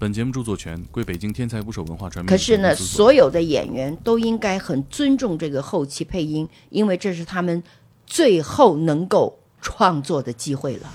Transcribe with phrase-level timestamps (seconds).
[0.00, 2.30] 本节目著作权归北京天才捕手文化传媒。
[2.30, 7.60] 可是呢，所有的演员都应该很尊重这个后期配音，因为这是他们
[8.06, 10.88] 最后能够创作的机会了。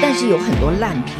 [0.00, 1.16] 但是有很多烂片，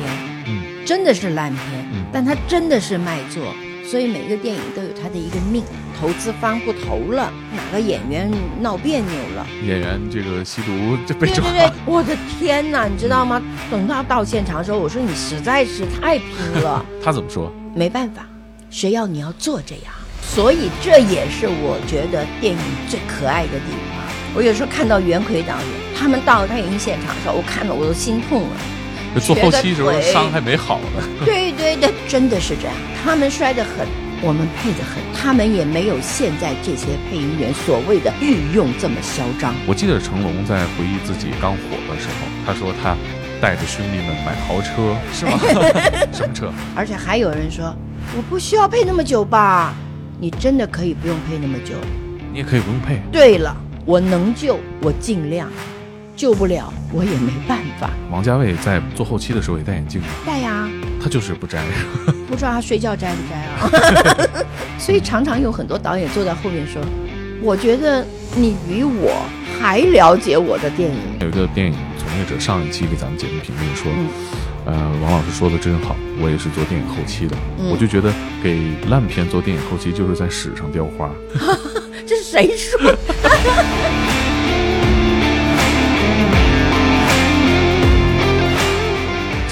[0.46, 3.52] 嗯，真的是烂片，嗯但它真的是卖座，
[3.87, 5.62] 所以每个电影都有它的一个命。
[5.98, 8.30] 投资方不投了，哪个演员
[8.61, 10.70] 闹别扭了，演员这个吸毒
[11.07, 13.41] 就被抓对对对，我的天哪，你知道吗？
[13.70, 16.29] 等他到现场的时候，我说你实在是太拼
[16.62, 17.51] 了， 他怎么说？
[17.74, 18.27] 没办法，
[18.69, 19.95] 谁要你要做这样？
[20.21, 22.60] 所以这也是我觉得电影
[22.91, 24.05] 最可爱的地方。
[24.34, 28.57] 我有时候看到袁奎导演他们到电影现场的时候，我看了我都心痛了。
[29.16, 31.02] 就做后期时候伤还没好呢。
[31.24, 32.74] 对对对，真的是这样。
[33.02, 33.87] 他们摔得很，
[34.20, 39.55] 我们配得很，他们也没有现在这些配音员所谓的御用这么嚣张。
[39.66, 42.95] 我记得成龙在回忆自己刚火的时候，他说他
[43.41, 45.38] 带着兄弟们买豪车，是吗？
[46.12, 46.52] 什么车？
[46.74, 47.74] 而且还有人说，
[48.16, 49.74] 我不需要配那么久吧？
[50.21, 51.74] 你真的可以不用配那么久。
[52.33, 53.01] 你也可以不用配。
[53.10, 55.49] 对了，我能救我尽量，
[56.16, 57.90] 救不了我也没办法。
[58.10, 60.09] 王家卫在做后期的时候也戴眼镜吗？
[60.26, 60.68] 戴呀、
[61.00, 61.62] 他就是不摘。
[62.28, 64.44] 不知道他睡觉摘不摘啊？
[64.78, 66.82] 所以常常有很多导演坐在后面说
[67.42, 68.04] ：“我觉得
[68.34, 69.14] 你比我
[69.60, 70.98] 还了解我的电影。
[71.20, 74.09] 有一个电影从业者上一期给咱们节目评论说，嗯
[74.66, 74.72] 呃，
[75.03, 81.10] 王老师说的真好，我也是做电影后期的，嗯我就觉得给烂片做电影后期就是在屎上雕花。
[82.06, 82.81] ”这是谁说？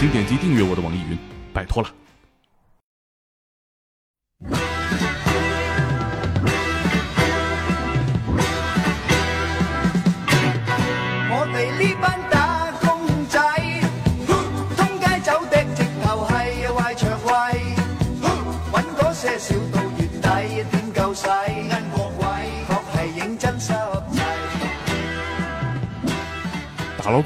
[0.05, 1.16] 请点击订阅我的网易云，
[1.50, 1.88] 拜托了。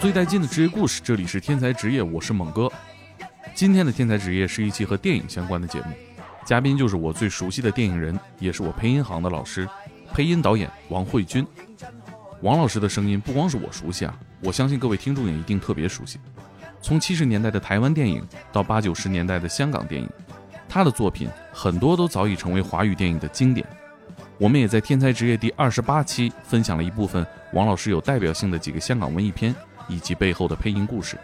[0.01, 2.71] 最带劲的职业故事，这里是天才职业，我是猛哥。
[3.53, 5.87] 今天的天才职业是一期和电影相关的节目，
[6.45, 9.69] 嘉宾就是我最熟悉的电影人，也是我配音行的老师，
[10.15, 11.45] 配音导演王慧君。
[12.43, 16.21] 王老师的声音不光是我熟悉啊，我相信各位听众也一定特别熟悉。
[16.81, 20.09] 从七十年代的台湾电影到八九十年代的香港电影，
[20.69, 23.67] 他的作品很多都早已成为华语电影的经典。
[24.39, 29.53] 我们也在《天才职业》第二十八期分享了一部分王老师有代表性的几个香港文艺片
[29.89, 31.19] 以及背后的配音故事，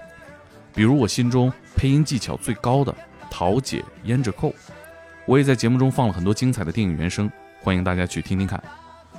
[0.74, 2.92] 比如我心中配音技巧最高的
[3.30, 4.48] 《桃姐胭脂扣》，
[5.26, 7.30] 我也在节目中放了很多精彩的电影原声，
[7.60, 8.62] 欢迎大家去听听看。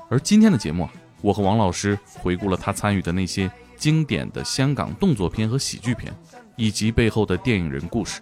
[0.10, 0.92] 而今天的节目啊，
[1.22, 6.14] 我和王老师回顾了他参与的那些经典的香港动作片和喜剧片，
[6.56, 8.22] 以及背后的电影人故事。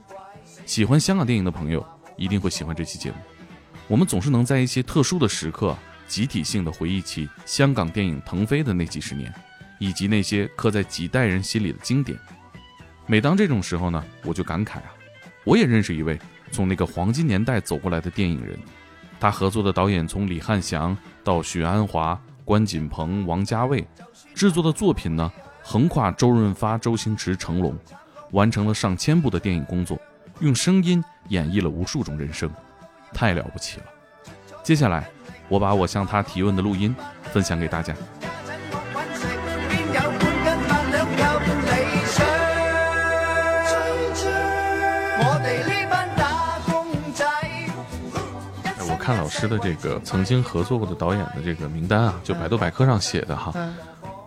[0.66, 1.85] 喜欢香港电影的朋友
[2.16, 3.17] 一定会喜欢这期节目。
[3.88, 5.75] 我们总是能在一些特殊的时刻，
[6.07, 9.33] 集体性的回忆起香港电影腾飞的那几十年，
[9.83, 12.17] 以及那些刻在几代人心里的经典。
[13.05, 14.94] 每当这种时候呢，我就感慨啊，
[15.44, 16.17] 我也认识一位
[16.51, 18.57] 从那个黄金年代走过来的电影人。
[19.19, 23.85] 他合作的导演从李翰祥到许鞍华、关锦鹏、王家卫，
[24.33, 25.29] 制作的作品呢，
[25.61, 27.77] 横跨周润发、周星驰、成龙，
[28.31, 30.00] 完成了上千部的电影工作，
[30.39, 32.50] 用声音演绎了无数种人生，
[33.13, 33.85] 太了不起了。
[34.63, 35.09] 接下来，
[35.50, 36.95] 我把我向他提问的录音
[37.33, 37.94] 分享给大家。
[49.03, 53.75] 看老师的这个曾经合作过的导演的这个名单啊，就百度百科上写的哈，嗯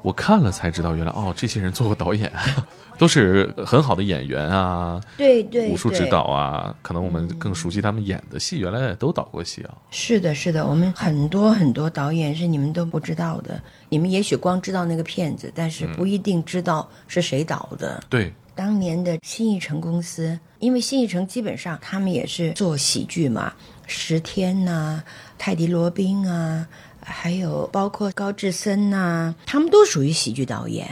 [0.02, 2.30] 我看了才知道，原来哦，这些人做过导演，
[2.98, 9.74] 都是很好的演员啊，对对武术指导啊，可能我们更熟悉他们演的戏，原来也都导过戏啊。
[9.90, 18.00] 是的，是的，我们很多很多导演是你们都不知道的，你们也许光知道那个片子，但是不一定知道是谁导的。
[18.08, 23.52] 对，当年的新艺城公司，因为新艺城基本上他们也是做喜剧嘛，
[23.86, 25.02] 十天呐、
[25.38, 26.66] 泰迪罗宾啊，
[27.00, 30.88] 还有包括高志森呐、他们都属于喜剧导演，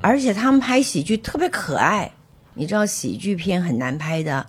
[0.00, 2.10] 而且他们拍喜剧特别可爱。
[2.54, 4.46] 你知道喜剧片很难拍的，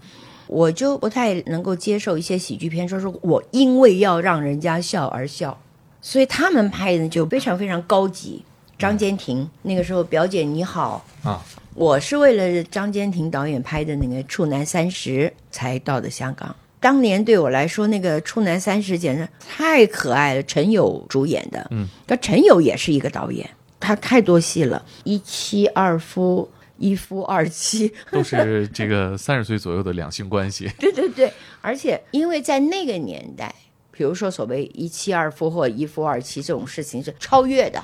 [0.48, 5.58] 我就不太能够接受一些喜剧片，说是我因为要让人家笑而笑，
[6.02, 8.44] 所以他们拍的就非常非常高级。
[8.80, 11.40] 张坚庭那个时候，表姐你好啊，
[11.76, 16.56] 我是为了张坚庭导演拍的那个《处男三十》才到的香港。
[16.82, 21.66] 当年对我来说，那个《处男三十》简直太可爱了，陈友主演的。
[21.70, 23.50] 嗯，但陈友也是一个导演，
[23.80, 30.70] 他他太多戏了，一妻二夫、一夫二妻，都是这个三十岁左右的两性关系。
[30.80, 31.32] 对对对，
[31.62, 33.54] 而且因为在那个年代，
[33.92, 37.80] 比如说所谓一妻二夫或一夫二妻这种事情是超越的。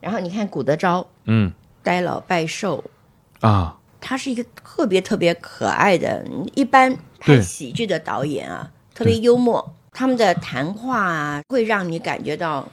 [0.00, 1.50] 然后你看古德昭，嗯
[1.82, 2.84] 呆老拜寿，
[3.40, 6.22] 啊，他是一个特别特别可爱的，
[6.54, 12.68] 一般对拍喜剧的导演啊，特别幽默，他们的谈话啊，会让你感觉到，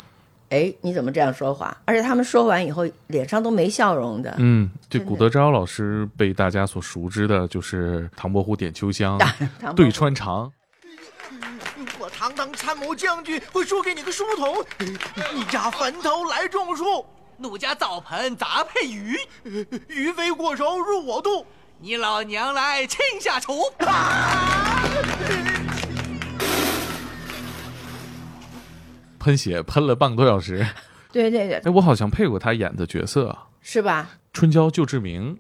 [0.50, 1.78] 哎，你怎么这样说话？
[1.86, 4.34] 而且他们说完以后，脸上都没笑容的。
[4.40, 9.20] 嗯，这真的古德昭老师被大家所熟知的就是唐伯虎点秋香、
[9.60, 10.52] 唐对穿肠。
[12.00, 14.56] 我堂堂参谋将军会输给你个书童？
[15.36, 17.06] 你家坟头来种树，
[17.38, 19.16] 奴家澡盆杂配鱼，
[19.88, 21.46] 鱼飞过手入我肚。
[21.82, 23.54] 你老娘来亲下厨。
[29.18, 30.66] 喷血喷了半个多小时。
[31.12, 34.10] 对对对，哎，我好像配过他演的角色，啊是吧？
[34.34, 35.38] 春娇救志明。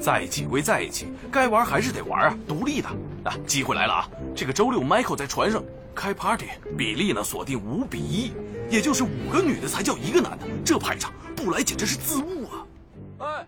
[0.00, 2.88] 在一起归在一起，该玩还是得玩啊，独立的
[3.24, 3.34] 啊！
[3.46, 4.08] 机会来了啊！
[4.36, 5.64] 这个周六，Michael 在船上
[5.94, 6.46] 开 party，
[6.76, 8.32] 比例呢锁定五比一，
[8.68, 12.66] 也就是五个女的才叫一个男的，这排场不来简直是自误啊！
[13.20, 13.46] 哎，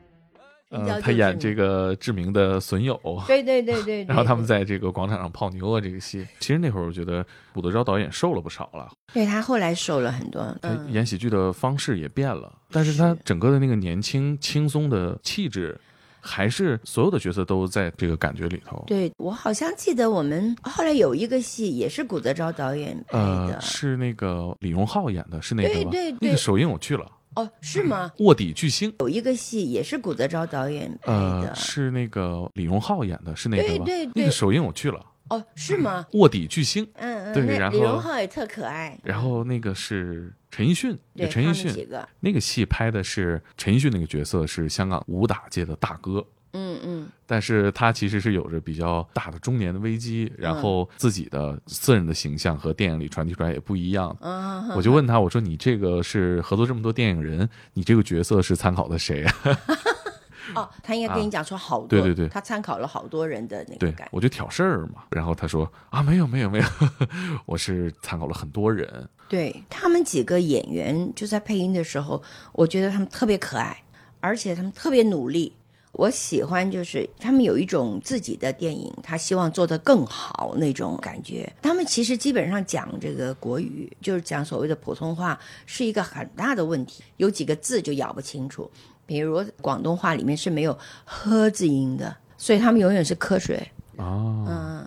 [0.71, 2.99] 呃，他演这个志明的损友。
[3.27, 4.05] 对对对对 对。
[4.05, 15.79] 然后他们在这个广场上泡妞啊，这个戏，其实那会儿我觉得古德昭导演瘦了不少了，对他后来瘦了很多，他嗯，演喜剧的方式也变了，但是他整个的那个年轻轻松的气质，
[16.21, 18.83] 还是所有的角色都在这个感觉里头。
[18.89, 25.91] 对我好像记得我们后来有一个戏也是古德昭导演拍的呃，，是那个李荣浩演的，是那个吧？
[25.93, 27.07] 对对对那个首映我去了，
[27.37, 28.13] 哦，是吗？
[28.21, 28.93] 卧底巨星。
[29.01, 33.85] 有一个戏也是古泽昭导演拍的呃，，是那个李荣浩演的，是那个吧？
[33.85, 36.07] 对对对那个首映我去了，哦，是吗？
[36.15, 36.87] 卧底巨星。
[36.95, 46.25] 嗯嗯，对然后李荣浩也特可爱，然后那个是陈奕迅，对陈奕迅几个，那个戏拍的是陈奕迅那个角色是香港武打界的大哥，
[46.57, 54.09] 嗯嗯，但是他其实是有着比较大的中年的危机，然后自己的私人的形象和电影里传递出来也不一样。
[54.21, 59.35] 啊，我就问他，我说你这个是合作这么多电影人，你这个角色是参考的谁啊？
[60.55, 65.03] 哦，他应该跟你讲说好多，对对对他参考了好多人的那个对感，我就挑事儿嘛。
[65.11, 66.65] 然后他说啊，没有没有没有，
[67.47, 69.09] 我是参考了很多人。
[69.29, 73.77] 对他们几个演员就在配音的时候，我觉得他们特别可爱，
[74.21, 75.53] 而且他们特别努力。
[75.97, 81.51] 我喜欢就是他们有一种自己的电影，他希望做得更好那种感觉。
[81.63, 88.71] 他们其实基本上讲这个国语，就是讲所谓的普通话，是一个很大的问题，有几个字就咬不清楚。
[89.07, 93.57] 比如广东话里面是没有“呵”字音的，所以他们永远是瞌睡。
[93.97, 94.85] 啊，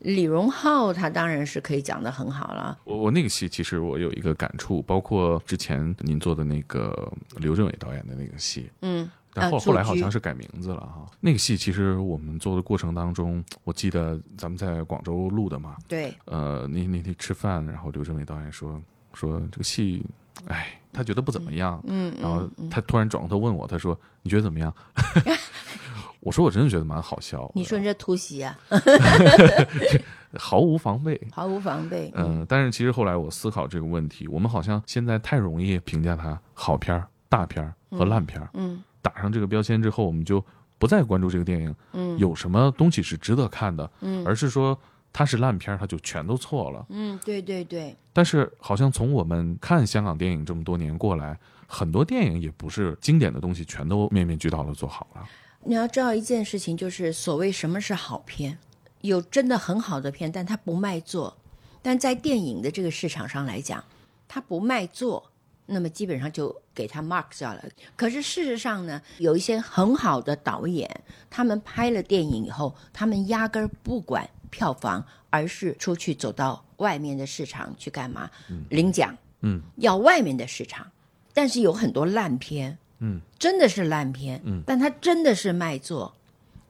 [0.00, 11.04] 李荣浩他当然是可以讲得很好了，我我那个戏其实我有一个感触，包括之前您做的那个刘镇伟导演的那个戏，嗯，但后、啊后来好像是改名字了哈。
[11.20, 18.80] 那个戏其实我们做的过程当中，我记得咱们在广州录的嘛，对，呃，那那天吃饭，然后刘镇伟导演说
[19.12, 20.04] 说这个戏，
[20.46, 24.72] 哎，他觉得不怎么样，嗯，然后他突然转过头问我，他说你觉得怎么样？
[26.20, 28.58] 我说我真的觉得蛮好笑，你说你这突袭啊
[30.38, 31.20] 毫无防备。
[31.30, 40.42] 毫无防备，嗯、但是其实后来我思考这个问题，我们好像现在太容易评价它好片儿、大片儿和烂片儿，嗯打上这个标签之后，我们就
[40.78, 44.76] 不再关注这个电影嗯有什么东西是值得看的，嗯而是说
[45.12, 46.86] 它是烂片，它就全都错了。
[46.88, 55.22] 嗯，对对对，但是好像从我们看香港电影这么多年过来，很多电影也不是经典的东西全都面面俱到的做好了。
[55.64, 58.58] 你要知道一件事情，就是所谓什么是好片，
[59.02, 61.36] 有真的很好的片，但它不卖座。
[61.80, 63.84] 但在电影的这个市场上来讲，
[64.26, 65.30] 它不卖座，
[65.66, 67.64] 那么基本上就给他 mark 掉了。
[67.96, 70.88] 可是事实上呢，有一些很好的导演，
[71.30, 78.30] 他们拍了电影以后，他们压根儿不管票房，而是出去走到外面的市场去干嘛？
[78.68, 80.86] 领奖，嗯，要外面的市场。
[81.32, 86.14] 但是有很多烂片，嗯，真的是烂片，嗯，但它真的是卖座，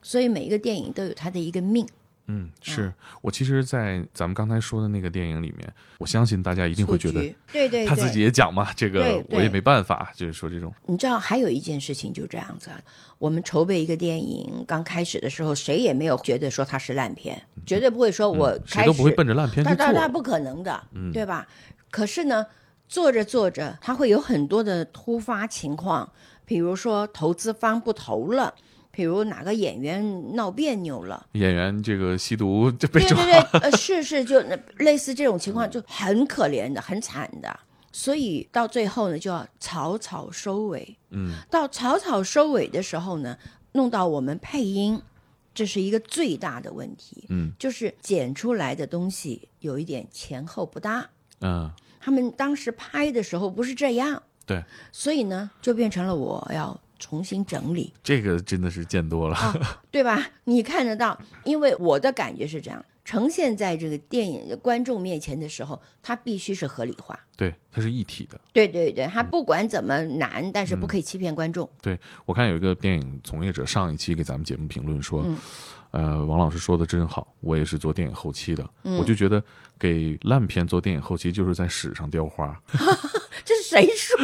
[0.01, 1.87] 所以每一个电影都有它的一个命。
[2.27, 7.21] 嗯，是我其实，在咱们刚才说的那个电影里面，我相信大家一定会觉得
[7.53, 12.81] 对对对，他自己也讲嘛，这个我也没办法，就是说这种你知道还有一件事情就这样子啊，
[13.19, 19.87] 我们筹备一个电影，刚开始的时候，谁也没有觉得说它是烂片，绝对不会说我嗯谁开始、都不会奔着烂片去那做。
[19.87, 21.47] 那那不可能的，对吧？
[21.91, 22.47] 可是呢，
[22.89, 26.11] 做着做着，它会有很多的突发情况，
[26.47, 28.55] 比如说投资方不投了，
[28.95, 31.27] 比如哪个演员闹别扭了。
[31.33, 37.61] 演员这个吸毒就被抓，对对对， 呃，是是，就那类似这种情况就很可怜的，很惨的。
[37.93, 40.97] 所以到最后呢，就要草草收尾。
[41.11, 43.37] 嗯，到草草收尾的时候呢，
[43.73, 45.01] 弄到我们配音，
[45.55, 47.27] 这是一个最大的问题。
[47.29, 51.09] 嗯，就是剪出来的东西有一点前后不搭。
[51.41, 51.71] 嗯，
[52.01, 57.93] 他们当时拍的时候不是这样，对，所以呢，就变成了我要重新整理。
[58.03, 59.37] 这个真的是见多了。
[59.91, 60.27] 对吧？
[60.45, 67.19] 你看得到，因为我的感觉是这样，呈现在这个电影观众面前的时候，它必须是合理化。
[67.37, 68.41] 对，它是一体的。
[68.55, 71.69] 对对对，它不管怎么难，但是不可以欺骗观众。
[71.83, 75.37] 对我看有一个电影从业者上一期给咱们节目评论说，嗯
[75.91, 79.43] 呃，王老师说的真好，我也是做电影后期的，嗯我就觉得
[79.79, 82.59] 给烂片做电影后期就是在史上雕花。
[83.45, 84.17] 这是谁说？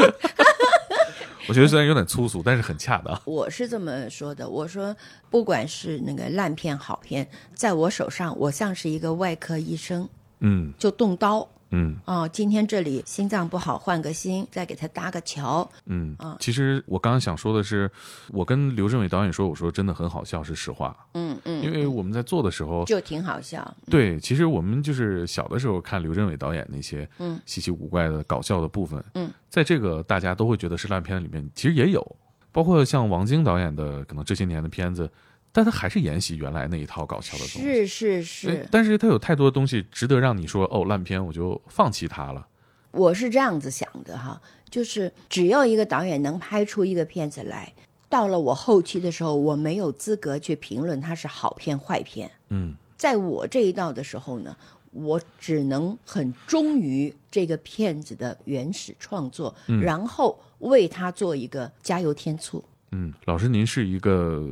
[1.50, 3.20] 我觉得虽然有点粗俗，但是很恰当。
[3.26, 4.96] 我是这么说的，我说
[5.30, 11.48] 不管是那个烂片好片，在我手上，我像是一个外科医生，嗯就动刀。
[11.70, 11.96] 嗯。
[12.04, 15.68] 哦，今天这里心脏不好，换个心，再给他搭个桥。
[15.86, 17.90] 嗯啊，其实我刚刚想说的是，
[18.28, 23.76] 我跟刘镇伟导演说，我说真的很好笑，是实话，嗯嗯，因为我们在做的时候，就挺好笑。
[23.90, 27.40] 对，其实我们就是小的时候看刘镇伟导演那些嗯。
[27.46, 32.16] 稀奇古怪的搞笑的部分，嗯，在这个大家都会觉得是烂片里面，其实也有，
[32.52, 35.10] 包括像王晶导演的可能这些年的片子，
[35.52, 37.86] 但他还是沿袭原来那一套搞笑的东西。
[37.86, 37.86] 是
[38.22, 42.46] 是哎是，但是他有太多的东西值得让你说哦烂片，我就放弃它了。
[42.92, 47.72] 我是这样子想的哈，就是只要一个导演能拍出一个片子来，
[48.08, 52.30] 到了我后期的时候，我没有资格去评论他是好片坏片。
[52.48, 54.56] 嗯在我这一道的时候呢，
[54.92, 62.64] 我只能很忠于这个片子的原始创作，然后为他做一个加油添醋。
[62.92, 64.48] 嗯，老师您是一个。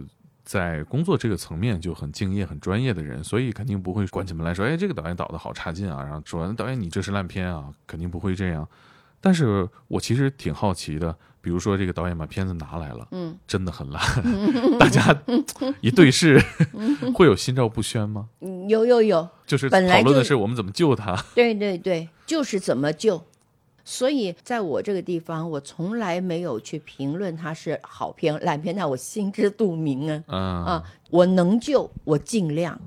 [0.49, 8.67] 在工作这个层面就很敬业、很专业的人，所以肯定不会关起门来说：“哎，这个导演导的好差劲啊！”然后说：“导演你这是烂片啊！”肯定不会这样。
[9.21, 14.02] 但是我其实挺好奇的，比如说这个导演把片子拿来了，嗯，真的很烂，
[14.81, 15.14] 大家
[15.83, 16.43] 一对视，
[17.14, 18.31] 会有心照不宣吗？
[18.40, 21.14] 嗯有有有，就是讨论的是我们怎么救他。
[21.37, 23.23] 对对对，就是怎么救。
[23.90, 30.23] 所以在我这个地方，我从来没有去评论它是好片烂片，那我心知肚明啊。
[30.26, 32.78] 嗯啊，我能救我尽量，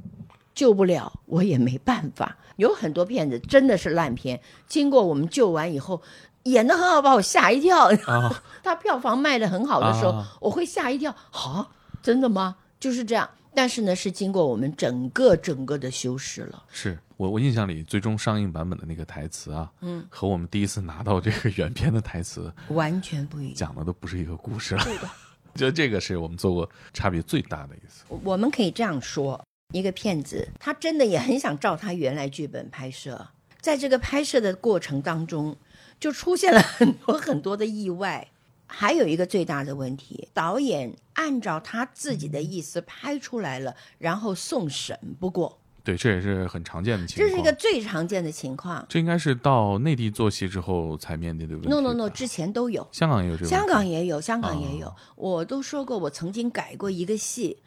[0.53, 2.37] 救不了我也没办法。
[2.57, 5.99] 有很多片子真的是烂片，经过我们救完以后，
[6.43, 7.89] 演的很好，把我吓一跳。
[8.05, 11.67] 啊， 它票房卖的很好的时候，啊我会吓一跳，啊，
[12.03, 12.57] 真的吗？
[12.79, 13.27] 就是这样。
[13.55, 16.63] 但是呢，是经过我们整个整个的修饰了。
[16.69, 23.53] 是我我印象里最终上映版本的那个台词啊，嗯，和我们第一次拿到这个原片的台词完全不一样。
[23.53, 24.83] 讲的都不是一个故事了。
[24.83, 25.07] 对的，
[25.53, 28.03] 就这个是我们做过差别最大的一次。
[28.23, 29.39] 我们可以这样说：
[29.71, 33.27] 一个骗子，他真的也很想照他原来剧本拍摄，
[33.59, 35.55] 在这个拍摄的过程当中，
[35.99, 38.27] 就出现了很多很多的意外。
[38.65, 47.29] 还有一个最大的问题，导演按照他自己的意思拍出来了，然后送审不过，对，这也是很常见的情况。
[47.29, 48.85] 这是一个最常见的情况。
[48.87, 51.69] 这应该是到内地做戏之后才面对的问题。
[51.69, 52.87] No no no，之前都有。
[52.91, 53.49] 香港也有这个。
[53.49, 54.87] 香港也有，香港也有。
[54.87, 57.57] 哦我都说过，我曾经改过一个戏，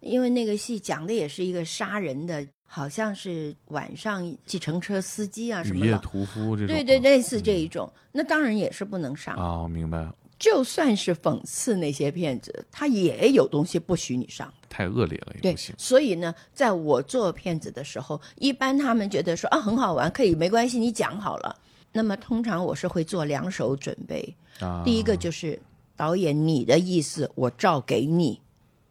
[0.00, 5.98] 因为那个戏讲的也是一个杀人的，好像是晚上计程车司机啊什雨夜么的。
[5.98, 6.74] 屠夫这种。
[6.74, 9.34] 对对，类似这一种，那当然也是不能上。
[9.36, 14.52] 啊，我明白了，就算是讽刺那些骗子，他也有东西不许你上。
[14.68, 15.72] 太恶劣了也对不行，。
[15.78, 21.56] 所以呢，在我做骗子的时候，一般他们觉得说啊很好玩，可以没关系，你讲好了。
[21.92, 25.56] 那么通常我是会做两手准备，啊，第一个就是
[25.96, 28.40] 导演你的意思我照给你，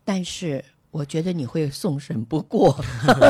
[0.05, 2.73] 但是我觉得你会送审不过，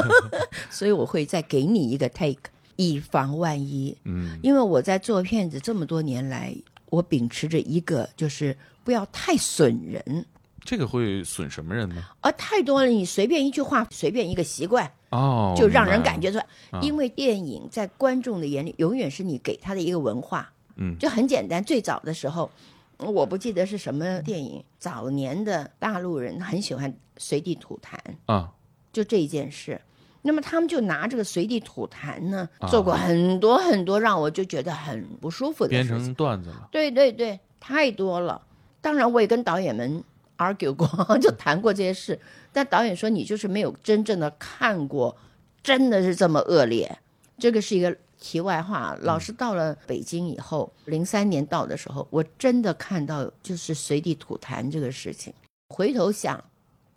[0.70, 3.98] 所以我会再给你一个 take，以防万一。
[4.04, 6.56] 嗯，因为我在做骗子这么多年来，
[6.92, 10.26] 我秉持着一个就是不要太损人，
[10.60, 12.04] 这个会损什么人呢？
[12.20, 16.46] 啊太多了，你随便一句话，随便一个习惯，哦，就让人感觉出来。
[16.70, 20.52] 啊因为电影在观众的眼里，永远是你给他的一个文化。
[20.76, 21.64] 嗯就很简单。
[21.64, 22.52] 最早的时候，
[22.98, 28.52] 我不记得是什么电影，早年的大陆人很喜欢随地吐痰，啊，
[28.92, 29.80] 就这一件事。
[30.24, 36.06] 那么他们就拿这个随地吐痰呢，啊做过很多很多让我就觉得很不舒服的编事情。
[36.06, 36.68] 成段子了。
[36.72, 38.42] 对对对，太多了。
[38.82, 40.04] 当然，我也跟导演们
[40.38, 40.88] argue 过，
[41.20, 42.20] 就谈过这些事。
[42.52, 45.16] 但导演说你就是没有真正的看过，
[45.64, 47.00] 真的是这么恶劣。
[47.38, 48.96] 这个是一个题外话。
[49.02, 55.34] 老师到了北京以后，零三年到的时候，我真的看到就是随地吐痰这个事情。
[55.70, 56.44] 回头想，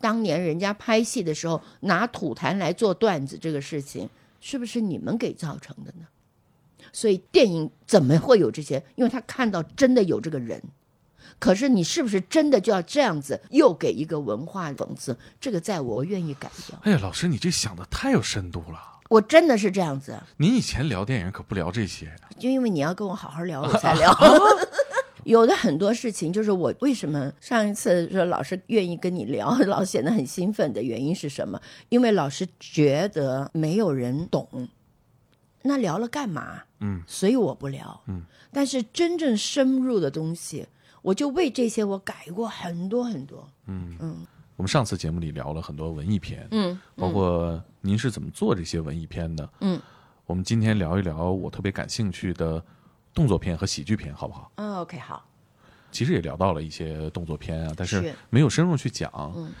[0.05, 4.07] 当年人家拍戏的时候拿吐痰来做段子这个事情，
[4.39, 6.05] 是不是你们给造成的呢？
[6.93, 8.83] 所以电影怎么会有这些？
[8.93, 10.61] 因为他看到真的有这个人。
[11.39, 15.17] 可是你是不是真的就要这样子，又给一个文化讽刺？
[15.41, 16.77] 这个在我愿意改掉。
[16.83, 18.79] 哎呀，老师，你这想的太有深度了。
[19.09, 22.15] 我真的是这样子，您以前聊电影可不聊这些？
[22.37, 24.15] 就因为你要跟我好好聊，我才 聊。
[25.25, 31.59] 有的很多事情，就是我为什么上一次说老师愿意跟你聊， 老显得很兴奋的原因是什么？
[31.89, 34.69] 因为老师觉得没有人懂，
[35.63, 36.61] 那聊了干嘛？
[36.79, 37.99] 嗯，所以我不聊。
[38.07, 40.67] 嗯，但是真正深入的东西，
[41.01, 43.47] 我就为这些我改过很多很多。
[43.67, 44.25] 嗯嗯
[44.57, 49.49] 我们上次节目里聊了很多文艺片，嗯，包括您是怎么做这些文艺片的。
[49.59, 49.81] 嗯，
[50.25, 52.63] 我们今天聊一聊我特别感兴趣的
[53.15, 54.51] 动作片和喜剧片，好不好？
[54.55, 55.27] 嗯，OK，好。
[55.91, 59.11] 其实也聊到了一些动作片啊，但是是没有深入去讲。
[59.35, 59.51] 嗯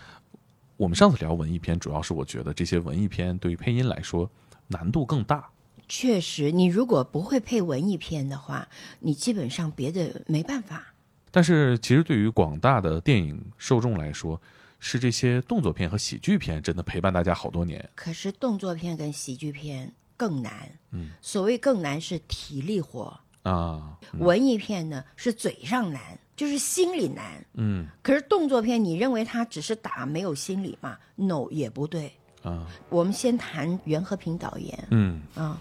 [0.77, 4.29] 我们上次聊文艺片，主要是我觉得这些文艺片对于配音来说
[4.67, 5.49] 难度更大。
[5.87, 8.67] 确实，你如果不会配文艺片的话，
[8.99, 10.93] 你基本上别的没办法。
[11.31, 14.41] 但是其实对于广大的电影受众来说，
[14.77, 17.89] 是这些动作片和喜剧片真的陪伴大家好多年。
[17.95, 20.69] 可是动作片跟喜剧片更难。
[20.91, 26.01] 嗯，所谓更难是体力活，啊，文艺片呢是嘴上难，
[26.35, 27.23] 就是心里难。
[27.53, 32.11] 嗯可是动作片，你认为他只是打没有心理吗？No，也不对。
[32.41, 35.59] 啊我们先谈袁和平导演嗯啊、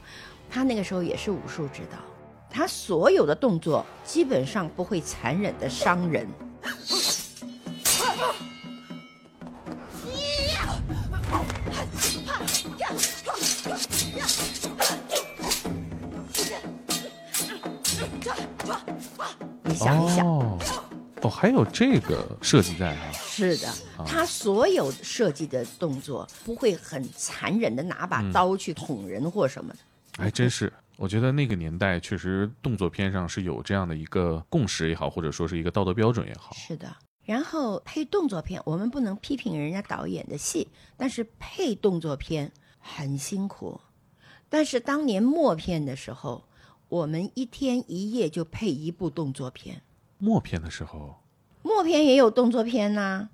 [0.51, 1.99] 他那个时候也是武术指导，
[2.51, 6.27] 他所有的动作基本上不会残忍的伤人。
[19.63, 20.59] 你想一想，哦
[21.23, 23.13] 哦，还有这个设计在啊。
[23.13, 23.73] 是的，
[24.07, 29.79] 他所有设计的动作不会很残忍的拿把刀去捅人或什么的。
[30.17, 36.55] 还真是，我觉得那个年代确实动作片上是有这样的一个共识也好，或者说是一个道德标准也好。
[36.55, 36.95] 是的。
[37.25, 43.81] 然后配动作片，我们不能批评人家导演的戏，但是配动作片很辛苦。
[44.51, 46.45] 但是当年默片的时候，
[46.89, 49.83] 我们一天一夜就配一部动作片，
[50.19, 51.17] 默片的时候
[51.63, 53.29] 默片也有动作片呐、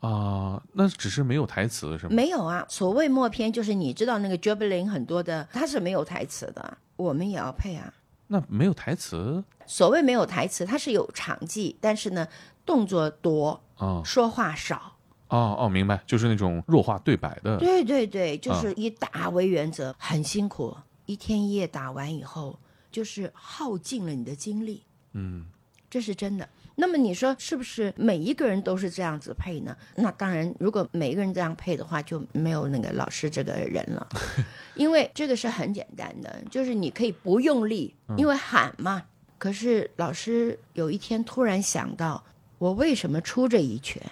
[0.00, 2.10] 啊、那只是没有台词是吗？
[2.12, 7.92] 没有啊，所谓默片就是你知道那个 Jubilee 很多的，它是没有台词的，我们也要配啊。
[8.28, 12.26] 那没有台词所谓没有台词，它是有场记，但是呢，
[12.64, 14.02] 动作多，啊？
[14.04, 14.96] 说话少。
[15.28, 17.58] 哦哦，明白，就是那种弱化对白的。
[17.58, 20.74] 对对对，就是以打为原则，很辛苦。
[21.08, 22.58] 一天一夜打完以后，
[22.92, 24.82] 就是耗尽了你的精力，
[25.14, 25.46] 嗯，
[25.88, 26.46] 这是真的。
[26.76, 29.74] 那么你说是不是每一个人都是这样子配呢？
[29.96, 34.06] 那当然，如果每一个人这样配的话，就没有那个老师这个人了，
[34.76, 39.06] 因为这个是很简单的，就是你可以不用力，因为喊嘛。
[39.38, 42.22] 可是老师有一天突然想到，
[42.58, 44.02] 我为什么出这一拳？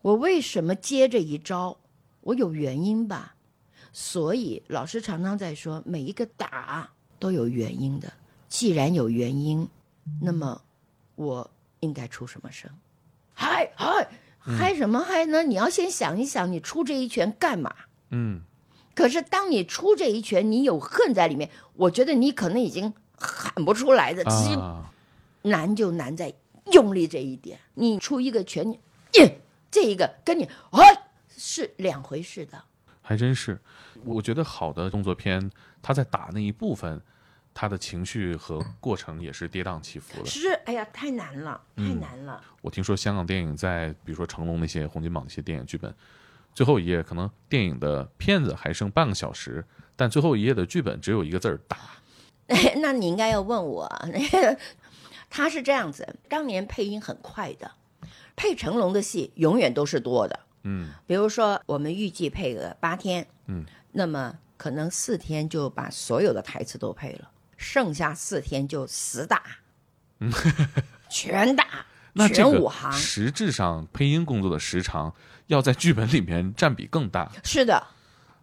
[0.00, 1.76] 我为什么接这一招？
[2.20, 3.34] 我有原因吧。
[4.00, 8.12] 所以老师常常在说，每一个打都有原因的。
[8.48, 9.68] 既然有原因，
[10.22, 10.62] 那么
[11.16, 12.70] 我应该出什么声？
[13.34, 14.08] 嗨嗨
[14.38, 15.42] 嗨什么嗨呢？
[15.42, 17.74] 你要先想一想，你出这一拳干嘛？
[18.10, 18.42] 嗯，
[18.94, 24.22] 可是当你出这一拳，你有恨在里面，我觉得你可能已经喊不出来的。
[24.26, 24.92] 其实啊，
[25.42, 26.32] 难就难在
[26.70, 27.58] 用力这一点。
[27.74, 28.78] 你出一个拳，你
[29.14, 29.40] 耶，
[29.72, 30.78] 这一个跟你啊
[31.36, 32.62] 是两回事的。
[33.08, 33.58] 还真是。
[34.04, 37.00] 我觉得好的动作片，他在打那一部分，
[37.54, 40.26] 他的情绪和过程也是跌宕起伏的。
[40.26, 42.38] 是，哎呀，太难了，太难了。
[42.60, 45.94] 我听说香港电影在，比如说成龙那些洪金宝那些电影剧本，
[46.52, 49.64] 最后一页可能电影的片子还剩半个小时，
[49.96, 51.78] 但最后一页的剧本只有一个字儿打。
[52.82, 53.90] 那你应该要问我，
[55.30, 57.70] 他是这样子，当年配音很快的，
[58.36, 60.40] 配成龙的戏永远都是多的。
[60.68, 69.42] 嗯比如说，我们预计配额八天，嗯，那么可能四天就把所有的台词都配了，剩下四天就死打，
[70.20, 70.30] 嗯
[71.08, 71.64] 全打，
[72.12, 72.92] 那这个全五行。
[72.92, 75.14] 实质上配音工作的时长
[75.46, 77.32] 要在剧本里面占比更大。
[77.42, 77.82] 是的，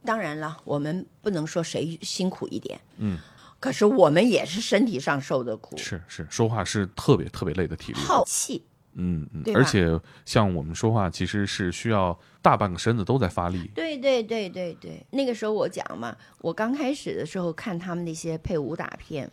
[0.03, 3.19] 当然了，我们不能说谁辛苦一点，嗯，
[3.59, 8.05] 可是我们也是身体上受的苦，是是，说话是特别特别累的体力活。
[8.05, 8.65] 耗气。
[8.95, 13.69] 嗯嗯而且像我们说话，其实是需要大半个身子都在发力。
[13.75, 19.29] 对对对对对，那个时候我讲嘛，我刚开始的时候看他们那些配武打片，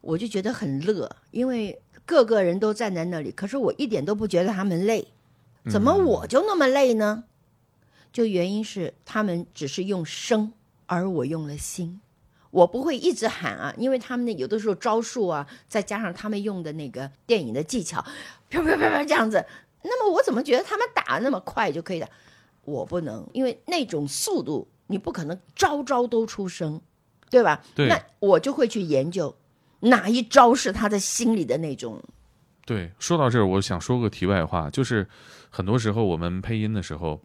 [0.00, 5.08] 我就觉得很乐，因为个个人都站在那里，可是我一点都不觉得他们累，
[5.70, 7.24] 怎么我就那么累呢？
[8.10, 10.52] 就原因是他们只是用声，
[10.86, 12.00] 而我用了心，
[12.50, 18.04] 我不会一直喊啊，因为他们那有的时候招数啊，再加上他们用的那个电影的技巧，
[18.48, 19.44] 啪啪啪啪这样子，
[19.82, 22.08] 那么我怎么觉得他们打那么快就可以了？
[22.64, 26.80] 我不能，因为那种速度你不可能招招都出声，
[27.30, 27.62] 对吧？
[27.74, 29.34] 对那我就会去研究
[29.80, 32.02] 哪一招是他的心里的那种，
[32.66, 35.06] 对，说到这儿，我想说个题外话，就是
[35.48, 37.20] 很多时候我们配音的时候，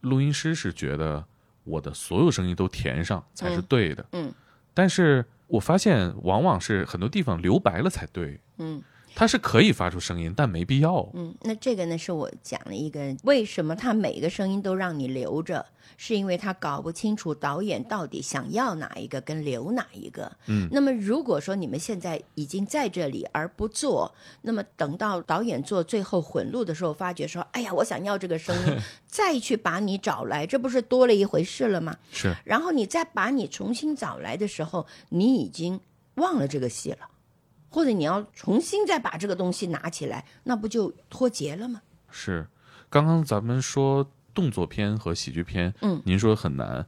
[0.00, 1.24] 录音师是觉得
[1.64, 4.32] 我的所有声音都填上才是对的，嗯
[4.74, 8.82] 但是我发现往往是很多地方留白了才对，嗯。
[9.14, 11.08] 它是可以发出声音，但没必要。
[11.14, 11.34] 嗯。
[11.42, 15.64] 那这个呢，是我讲了一个为什么他每个声音都让你留着，
[15.96, 20.30] 是因为他搞不清楚导演到底想要哪一个跟留哪一个。
[20.46, 31.96] 嗯那么如果说你们现在已经在这里而不做，那么等到导演做最后混录的时候，发觉说，哎呀，我想要这个声音， 再去把你找来，这不是多了一回事了吗？
[32.12, 35.80] 是然后你再把你重新找来的时候，你已经
[36.14, 37.08] 忘了这个戏了，
[37.72, 41.80] 或者你要重新再把这个东西拿起来，那不就脱节了吗？
[42.10, 42.46] 是，
[42.90, 46.86] 刚刚咱们说动作片和喜剧片，嗯您说很难，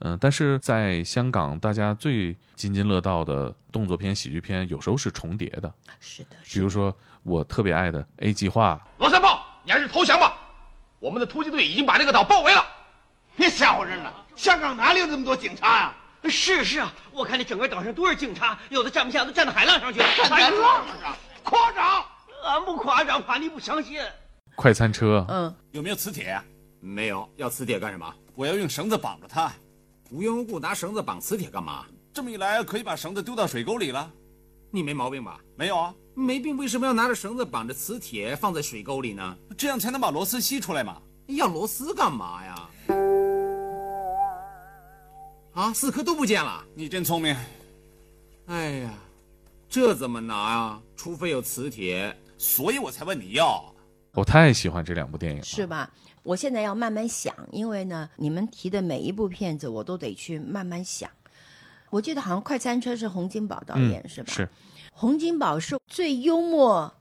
[0.00, 5.72] 嗯、但是在香港，大家最津津乐道的动作片、喜剧片，有时候是重叠的。
[6.00, 6.62] 是的，比是的。
[6.64, 10.36] 如说我特别爱的《A 计划罗三炮，你还是投降吧！
[10.98, 12.64] 我们的突击队已经把这个岛包围了。
[13.36, 15.94] 别吓唬人了，香港哪里有这么多警察呀、
[16.28, 20.06] 是是啊，我看那整个岛上都是警察，有的站不下，都站到海浪上去了。
[20.16, 22.04] 站在浪上，夸张！
[22.44, 24.00] 俺不夸张，怕你不相信。
[24.56, 26.40] 快餐车》嗯，有没有磁铁？
[26.80, 28.14] 没有，要磁铁干什么？
[28.34, 29.50] 我要用绳子绑着它，
[30.10, 31.84] 无缘无故拿绳子绑磁铁干嘛？
[32.12, 34.10] 这么一来可以把绳子丢到水沟里了。
[34.70, 35.38] 你没毛病吧？
[35.56, 39.36] 没有啊，没病，为什么要拿着绳子绑着磁铁放在水沟里呢？
[39.56, 41.00] 这样才能把螺丝吸出来嘛。
[41.28, 42.54] 要螺丝干嘛呀？
[45.54, 46.64] 啊，四颗都不见了！
[46.74, 47.34] 你真聪明，
[48.46, 48.92] 哎呀，
[49.68, 50.82] 这怎么拿啊？
[50.96, 52.14] 除非有磁铁。
[52.36, 53.72] 所以我才问你要。
[54.14, 55.44] 我太喜欢这两部电影了。
[55.44, 55.88] 是吧？
[56.24, 61.08] 我现在要慢慢想，因为呢，你们提的每一部片子，我都得去慢慢想。
[61.90, 64.32] 我记得好像《快餐车》是洪金宝导演、嗯，是吧？
[64.32, 64.48] 是
[64.90, 66.92] 洪金宝是最幽默、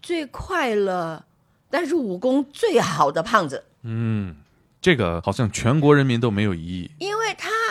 [0.00, 1.22] 最快乐，
[1.68, 4.36] 但是武功最好的胖子，嗯，
[4.80, 7.17] 这个好像全国人民都没有异议，因为他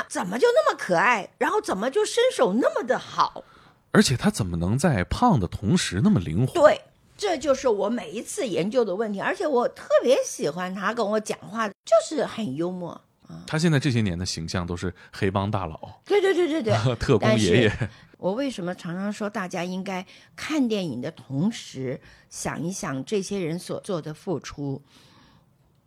[0.07, 3.43] 怎么就那么可爱，然后怎么就身手那么的好？
[3.91, 6.53] 而且他怎么能在胖的同时那么灵活？
[6.53, 6.81] 对，
[7.17, 9.19] 这就是我每一次研究的问题。
[9.19, 11.73] 而且我特别喜欢他跟我讲话，就
[12.07, 12.99] 是很幽默。
[13.45, 17.89] 他现在这些年的形象都是黑帮大佬、对对对对对， 特工爷爷。
[18.17, 20.05] 我为什么常常说大家应该
[20.35, 24.81] 看电影的同时想一想这些人所做的付出，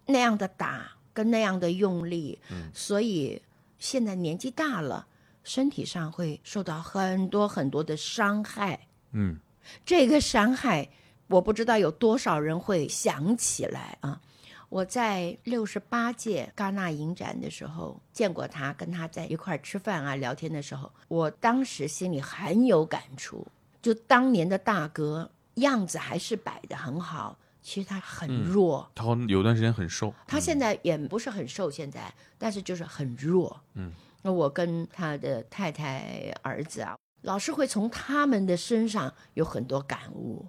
[0.06, 2.38] 那样的打跟那样的用力，
[2.74, 3.40] 所以
[3.80, 5.08] 现在年纪大了，
[5.42, 8.86] 身体上会受到很多很多的伤害。
[9.10, 9.36] 嗯，
[9.84, 10.88] 这个伤害，
[11.26, 14.20] 我不知道有多少人会想起来啊。
[14.68, 23.44] 我在六十八届戛纳影展的时候见过他，跟他在一块吃饭啊、聊天的时候，我当时心里很有感触。
[23.82, 28.90] 就当年的大哥样子还是摆的很好，其实他很弱。
[28.94, 30.12] 他好像有段时间很瘦。
[30.26, 33.60] 他现在也不是很瘦，现在，但是就是很弱。
[33.74, 33.92] 嗯，
[34.22, 40.46] 那我跟他的太太、儿子啊，老是会从他们的身上有很多感悟。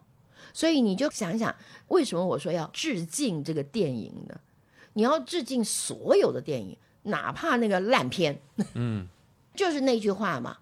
[0.53, 1.55] 所以你就想想，
[1.87, 4.39] 为什么我说要致敬这个电影呢？
[4.93, 8.41] 你要致敬所有的电影，哪怕那个烂片，
[8.73, 9.07] 嗯，
[9.55, 10.57] 就是那句话嘛，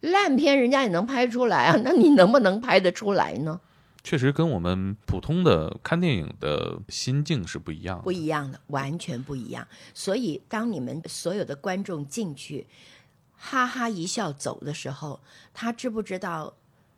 [0.00, 3.60] 烂片人家也能拍出来啊，那你能不能拍得出来呢？
[4.04, 8.02] 确实跟我们普通的看电影的心境是不一样的。
[8.04, 9.66] 不一样的，完全不一样。
[9.94, 12.66] 所以，当你们所有的观众进去，
[13.36, 15.20] 哈哈一笑走的时候，
[15.52, 16.54] 他知不知道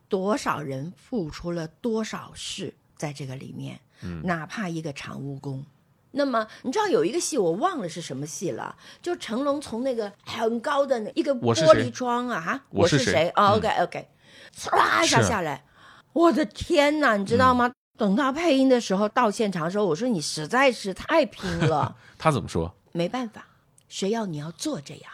[0.09, 3.81] 多少人付出了多少事在这个里面？
[4.03, 5.62] 嗯哪怕一个长蜈蚣。
[6.11, 13.29] 那么你知道有一个戏我忘了是什么戏了，就成龙从那个很高的那一个玻璃窗啊，哈，我是谁是谁？
[13.37, 14.09] 哦嗯 OK OK，
[14.57, 15.64] 唰一下下来，
[16.16, 17.70] 我的天哪，你知道吗？
[17.98, 22.74] 等到配音的时候到现场的时候，我说你实在是太拼了， 他怎么说？
[22.92, 23.46] 没办法，
[23.87, 25.12] 谁要你要做这样？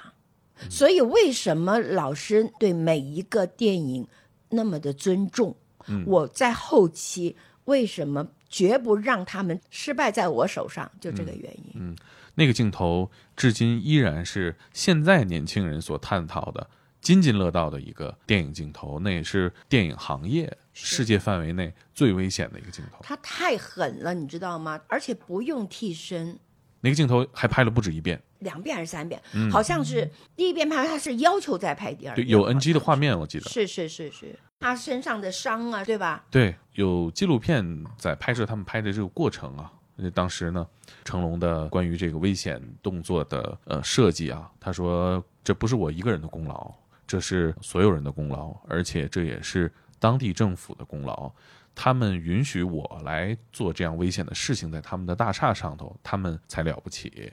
[0.70, 4.06] 所以为什么老师对每一个电影
[4.50, 5.56] 那么的尊重？
[5.88, 10.88] 嗯我在后期为什么绝不让他们失败在我手上？
[11.00, 11.72] 就这个原因。
[11.74, 11.96] 嗯
[12.36, 22.98] 那个镜头至今依然是现在年轻人所探讨的津津乐道的一个电影镜头，那也是电影行业世界范围内最危险的一个镜头。
[23.02, 24.80] 他太狠了，你知道吗？
[24.88, 26.38] 而且不用替身，
[26.80, 33.48] 那个镜头还拍了不止一遍，两遍还是三遍，好像是第一遍拍，他是要求再拍第二对，遍，有 NG 的画面，我记得。
[33.48, 36.24] 是是是是，他身上的伤啊，对吧？
[36.30, 39.72] 对，有纪录片在拍摄他们拍的这个过程啊。
[39.94, 40.66] 那当时呢，
[41.04, 46.72] 成龙的关于这个危险动作的呃设计啊，他说这不是我一个人的功劳，
[47.06, 49.70] 这是所有人的功劳，而且这也是
[50.02, 51.30] 当地政府的功劳。
[51.74, 57.32] 他们允许我来做这样危险的事情，在他们的大厦上头，他们才了不起。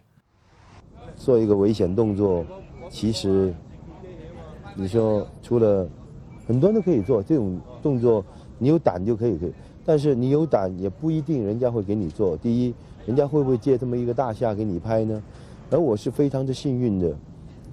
[1.15, 2.45] 做一个危险动作，
[2.89, 3.51] 其实
[4.75, 5.89] 你说除了
[6.47, 8.23] 很多人都可以做这种动作，
[8.59, 9.53] 你有胆就可以可以，
[9.83, 12.37] 但是你有胆也不一定人家会给你做。
[12.37, 12.73] 第一，
[13.07, 15.21] 人家会不会借这么一个大厦给你拍呢？
[15.71, 17.17] 而我是非常的幸运的，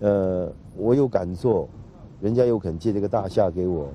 [0.00, 1.68] 呃，我有敢做，
[2.20, 3.88] 人家又肯借这个大厦给我，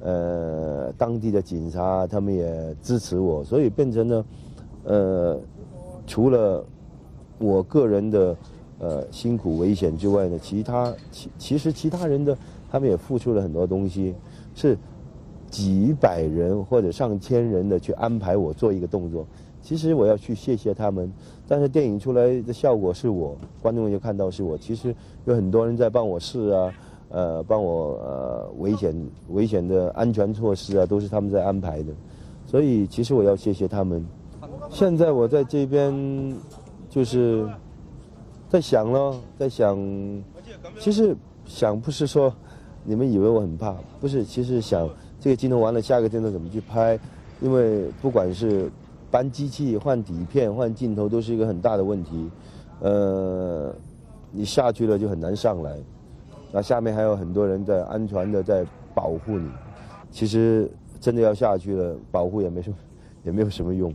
[0.00, 4.24] 呃，当地的警察他们也支持我，所以变成了，
[4.84, 5.40] 呃，
[6.06, 6.64] 除了
[7.38, 8.36] 我个人的
[8.78, 12.36] 呃辛苦危险之外呢，其他其其实其他人的
[12.70, 14.14] 他们也付出了很多东西，
[14.54, 14.78] 是
[15.50, 19.26] 几百人或者上千人的去安排我做一个动作。
[19.60, 21.12] 其实我要去谢谢他们，
[21.46, 24.56] 但是电影出来的效果是我，观众就看到是我。
[24.56, 26.72] 其实有很多人在帮我试啊，
[27.10, 31.92] 呃，帮我呃危险危险的安全措施啊，都是他们在安排的。
[32.46, 34.04] 所以其实我要谢谢他们。
[34.70, 36.36] 现在我在这边
[36.88, 37.46] 就是
[38.48, 39.76] 在想了，在想，
[40.78, 42.32] 其实想不是说
[42.84, 44.88] 你们以为我很怕，不是，其实想
[45.20, 46.98] 这个镜头完了，下个镜头怎么去拍，
[47.40, 48.70] 因为不管是
[49.10, 52.30] 搬机器、换底片、换镜头，都是一个很大的问题。
[52.80, 53.74] 呃，
[54.30, 55.76] 你下去了就很难上来，
[56.52, 59.50] 那下面还有很多人在安全的在保护你。
[60.10, 62.76] 其实真的要下去了，保护也没什么，
[63.24, 63.94] 也没有什么用。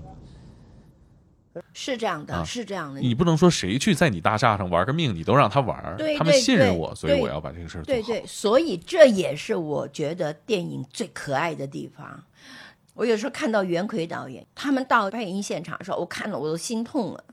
[1.72, 3.00] 是这样的，啊是这样的。
[3.00, 8.02] 你不能说谁去在你大厦上玩个命，你都让他玩他们信任我，所以我要把这个事儿做好。
[8.02, 12.24] 对对，所以这也是我觉得电影最可爱的地方。
[12.96, 17.24] 我有时候看到袁奎导演他们到配音现场的时候，我看了我都心痛了。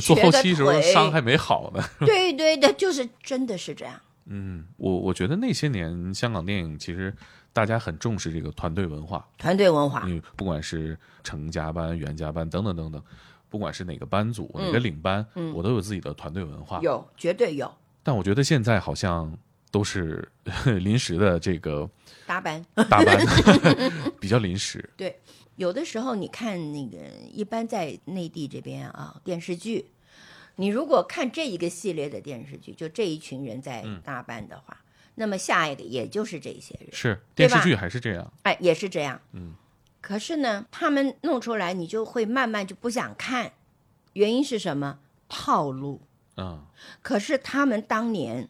[0.00, 1.82] 做后瘸期时候伤还没好呢。
[2.06, 3.94] 对对对，就是真的是这样。
[4.30, 7.12] 嗯，我我觉得那些年香港电影其实
[7.52, 13.02] 大家很重视这个团队文化，团队文化因为不管是成家班、袁家班等等等等，
[13.48, 16.80] 不管是哪个班组、嗯哪个领班，嗯我都有自己的团队文化。
[16.80, 17.70] 有，绝对有
[18.02, 19.36] 但我觉得现在好像
[19.70, 20.26] 都是
[20.80, 21.90] 临时的这个
[22.26, 22.64] 搭班。
[22.88, 23.18] 搭班，
[24.20, 24.88] 比较临时。
[24.96, 25.18] 对，
[25.56, 26.96] 有的时候你看那个，
[27.32, 29.86] 一般在内地这边啊，电视剧，
[30.60, 34.76] 你如果看这一个系列的电视剧，就这一群人在嗯搭班的话，
[35.14, 38.30] 那么下一个也就是这些人，是电视剧还是这样？
[38.42, 39.18] 哎，也是这样。
[39.32, 39.54] 嗯，
[40.02, 43.52] 可是呢，他们弄出来，你就会慢慢就不想看，
[44.12, 44.98] 原因是什么？
[45.30, 46.02] 套路。
[46.36, 46.62] 嗯，
[47.00, 48.46] 可是他们当年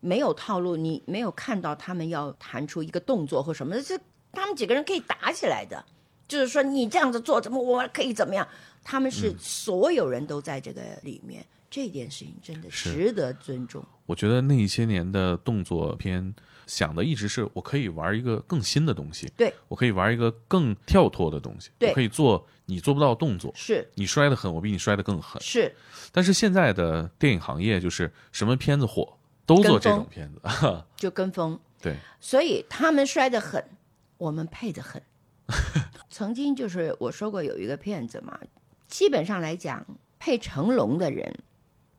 [0.00, 3.98] 没有套路，你没有看到他们要弹出一个动作或什么的，这
[4.32, 5.82] 他们几个人可以打起来的。
[6.28, 8.46] 就是说你这样子做，怎么我可以怎么样？
[8.84, 9.36] 他们是嗯。
[9.38, 13.84] 所有人都在这个里面，这件事情真的值得尊重。
[14.06, 16.34] 我觉得那一些年的动作片
[16.66, 19.52] 想的一直是我可以玩一个更新的东西，对。
[19.66, 21.88] 我可以玩一个更跳脱的东西，对。
[21.88, 23.88] 我可以做你做不到的动作，是。
[23.94, 25.40] 你摔得狠，我比你摔得更狠。
[25.40, 25.74] 是，
[26.12, 29.16] 但是现在的电影行业就是什么片子火
[29.46, 30.40] 都做这种片子，
[30.96, 33.62] 就跟风，对，所以他们摔得狠，
[34.18, 35.02] 我们配得很。
[36.08, 38.38] 曾经就是我说过有一个骗子嘛，
[38.94, 39.84] 基本上来讲，
[40.20, 41.40] 配成龙的人，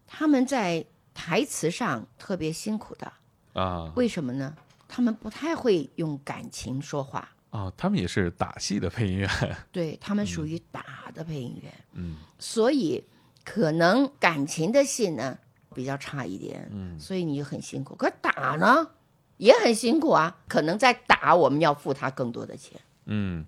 [0.08, 3.12] 他们在台词上特别辛苦的，
[3.51, 4.55] 啊为什么呢？
[4.88, 9.29] 他们不太会用感情说话，啊，他们也是打戏的配音员，
[9.73, 13.03] 对他们属于打的配音员，嗯所以
[13.43, 15.38] 可能感情的戏呢
[15.73, 17.93] 比较差一点，嗯所以你就很辛苦。
[17.95, 18.91] 可打呢
[19.36, 22.79] 也很辛苦啊，可能在打我们要付他更多的钱。
[23.03, 23.45] 嗯。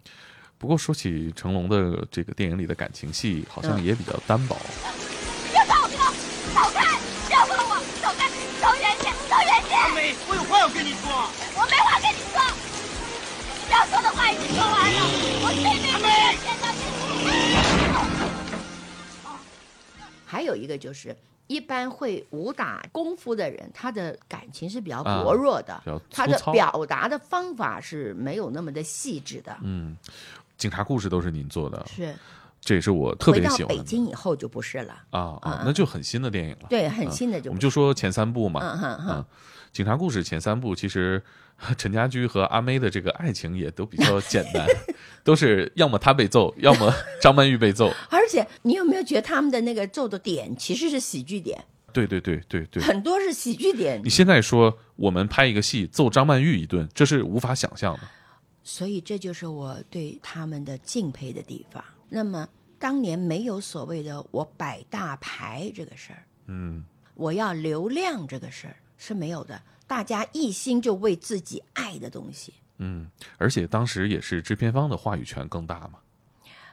[0.57, 4.57] 不过说起成龙的这个电影里的感情戏，好像嗯也比较单薄。
[5.49, 5.97] 不要打我哥，
[6.53, 6.97] 走开！
[7.27, 8.27] 不要碰我，走开，
[8.59, 9.79] 走远点，走远点！
[9.79, 11.29] 阿梅，我有话要跟你说。
[11.55, 12.41] 我没话跟你说，
[13.71, 14.99] 要说的话已经说完了，
[15.43, 16.07] 我这辈子没
[16.43, 16.81] 见到你。
[20.25, 21.15] 还有一个就是，
[21.47, 29.57] 一般会武打功夫的人，他的感情是比较啊薄弱的，他的表达的方法是没有那么的细致的。
[29.63, 29.95] 嗯，
[30.57, 32.13] 警察故事都是您做的，是。
[32.59, 33.81] 这也是我特别喜欢的。
[33.81, 34.93] 北京以后就不是了。
[35.11, 36.65] 啊啊嗯，那就很新的电影了。
[36.69, 39.25] 对，很嗯新的就我们就说前三部嘛，嗯嗯，
[39.71, 41.21] 警察故事前三部其实
[41.77, 44.67] 陈家驹和阿妹的这个爱情也都比较简单，
[45.23, 47.93] 都是要么他被揍，要么张曼玉被揍。
[48.09, 54.01] 而且你有没有觉得他们的那个揍的点其实是喜剧点，对对对对对，很多是喜剧点。
[54.03, 57.99] 你，现在说我们拍一个戏揍张曼玉一顿，这是无法想象的。
[58.67, 61.81] 所以这就是我对他们的敬佩的地方。
[62.09, 62.45] 那么
[62.77, 66.83] 当年没有所谓的我摆大牌这个事儿，嗯，
[67.15, 72.55] 我要流量这个事儿是没有的，大家一心就为自己爱的东西。
[72.79, 75.99] 嗯，而且当时也是制片方的话语权更大嘛。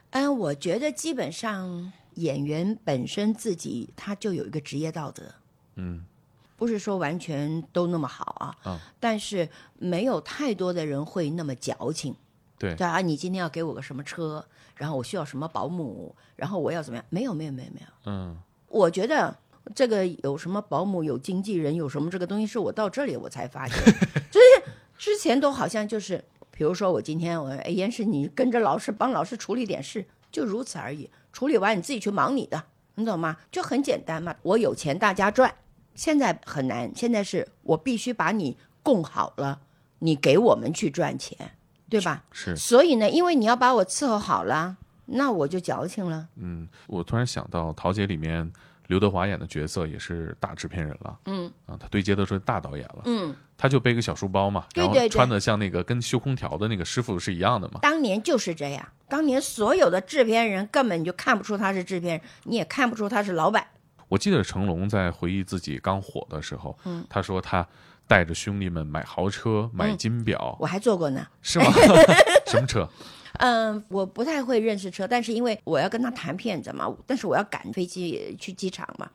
[0.09, 5.23] 嗯，我觉得基本上演员本身自己他就有一个职业道德，
[5.75, 6.05] 嗯
[6.55, 12.15] 不是说完全都那么好啊，啊，但是没有太多的人会那么矫情。
[12.57, 17.05] 对对啊，你今天要给我个什么车，然后我需要什么保姆，然后我要怎么样？
[17.09, 17.87] 没有，没有，没有，没有。
[18.05, 18.37] 嗯
[18.67, 19.37] 我觉得
[19.73, 23.77] 这个有什么保姆、有经纪人、有什么这个东西，是我到这里我才发现，
[24.31, 31.09] 就是之前都好像就是，比如说我今天我哎严师，你跟着老师帮老师处理点事，就如此而已。
[31.33, 32.63] 处理完你自己去忙你的，
[32.95, 33.37] 你懂吗？
[33.51, 34.33] 就很简单嘛。
[34.41, 35.53] 我有钱大家赚，
[35.95, 39.59] 现在很难，现在是我必须把你供好了，
[39.99, 41.37] 你给我们去赚钱，
[41.89, 42.23] 对吧？
[42.31, 46.27] 是所以呢，因为你要把我伺候好了，那我就矫情了。
[46.35, 48.51] 嗯，我突然想到《桃姐》里面
[48.87, 51.19] 刘德华演的角色也是大制片人了。
[51.25, 53.01] 嗯啊，他对接的是大导演了。
[53.05, 57.79] 嗯，他就背个小书包嘛，然后穿的像那个跟修空调的那个师傅是一样的嘛。
[57.81, 63.65] 当年就是这样，当年所有的制片人根本就看不出他是制片人，你也看不出他是老板。
[64.07, 67.67] 我记得成龙在回忆自己刚火的时候，嗯他说他
[68.07, 71.25] 带着兄弟们买豪车、买金表，我还坐过呢。
[71.41, 71.65] 是吗？
[72.45, 72.87] 什么车？
[73.39, 79.09] 嗯，我不太会认识车，但是因为我要跟他谈片子嘛，但是我要赶飞机去机场嘛，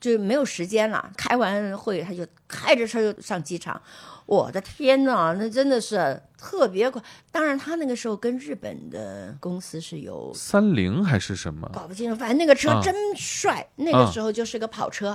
[0.00, 1.12] 就没有时间了。
[1.16, 3.80] 开完会他就开着车就上机场，
[4.26, 7.02] 我的天呐，那真的是特别快。
[7.30, 11.68] 当然，他那个时候跟日本的公司是有三菱还是什么？
[11.72, 13.66] 搞不清楚，反正那个车啊真帅。
[13.76, 15.10] 那个时候就是个跑车，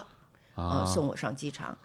[0.56, 1.78] 啊呃，送我上机场。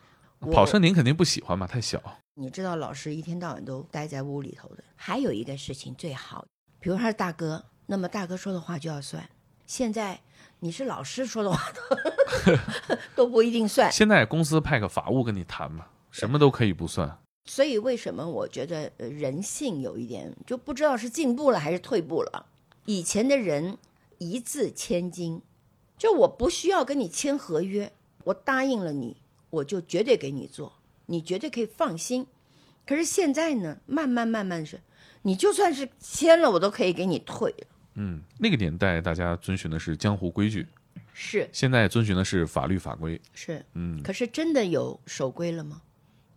[0.52, 1.66] 跑车您肯定不喜欢嘛？
[1.66, 2.02] 太小。
[2.34, 4.84] 你知道，老师一天到晚都待在屋里头的。
[4.96, 6.44] 还有一个事情最好，
[6.80, 9.26] 比如他是大哥，那么大哥说的话就要算。
[9.66, 10.20] 现在
[10.64, 12.56] 你是老师说的话都
[13.14, 13.92] 都不一定算。
[13.92, 17.18] 现在公司派个法务跟你谈嘛，什么都可以不算。
[17.44, 22.46] 所以为什么我觉得呃人性有一点就不知道是进步了还是退步了？
[22.86, 23.76] 以前的人
[24.16, 25.42] 一字千金，
[25.98, 27.92] 就我不需要跟你签合约，
[28.24, 29.18] 我答应了你，
[29.50, 30.72] 我就绝对给你做，
[31.04, 32.26] 你绝对可以放心。
[32.86, 34.80] 可是现在呢，慢慢慢慢是，
[35.20, 37.66] 你就算是签了，我都可以给你退了。
[37.94, 40.66] 嗯，那个年代大家遵循的是江湖规矩，
[41.12, 43.20] 是现在遵循的是法律法规。
[43.32, 45.82] 是，嗯，可是真的有守规了吗？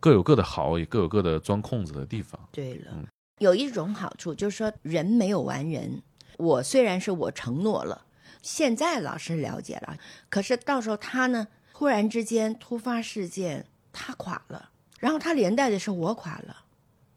[0.00, 2.40] 各有各的好，也各有各的钻空子的地方。
[2.52, 3.06] 对了，嗯
[3.38, 6.02] 有一种好处就是说人没有完人。
[6.38, 8.06] 我虽然是我承诺了，
[8.42, 9.96] 现在老师了解了，
[10.28, 16.64] 可是到时候他呢，忽然之间突发事件，他垮了，然后他连带的是我垮了，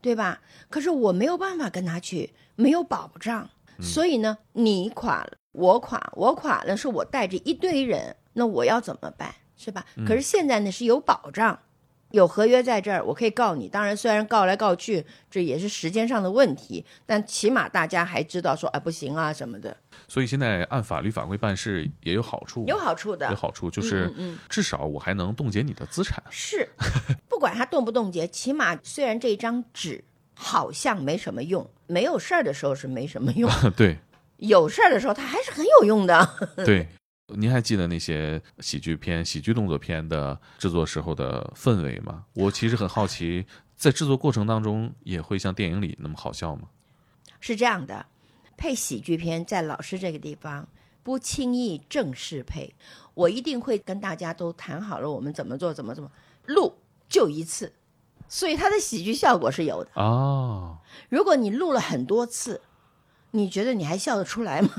[0.02, 0.42] 对吧？
[0.70, 3.50] 可是我没有办法跟他去，没有保障，
[3.82, 9.34] 所以呢，你垮了，我垮，我垮了，是我带着一堆人，那我要怎么办？
[9.58, 9.86] 是吧？
[10.08, 11.60] 可是现在呢是有保障。
[12.12, 13.70] 有合约在这儿，我可以告你。
[13.70, 19.78] 当然，虽然告来告去，这也是时间上的问题，但起码大家还知道说，哎，不行啊什么的，
[20.10, 23.30] 所以现在按法律法规办事也有好处，有好处的。
[23.30, 24.14] 有好处就是
[24.50, 26.22] 至少我还能冻结你的资产。
[26.30, 26.68] 是，
[27.30, 30.04] 不管他冻不冻结，起码虽然这张纸
[30.44, 34.00] 好像没什么用，没有事儿的时候是没什么用， 对。
[34.38, 36.28] 有事儿的时候它还是很有用的。
[36.66, 36.88] 对，
[37.28, 42.26] 您还记得那些喜剧片、喜剧动作片的制作时候的氛围吗？
[42.34, 46.64] 我其实很好奇，在制作过程当中也会像电影里那么好笑吗？
[47.40, 48.08] 是这样的，
[48.58, 50.68] 配喜剧片在老师这个地方
[51.04, 52.74] 不轻易正式配，
[53.14, 56.12] 我一定会跟大家都谈好了，我们怎么做，怎么怎么
[56.48, 56.74] 录，
[57.08, 57.72] 就一次，
[58.32, 59.90] 所以它的喜剧效果是有的。
[59.96, 60.78] 哦
[61.10, 62.62] 如果你录了很多次，
[63.32, 64.70] 你觉得你还笑得出来吗？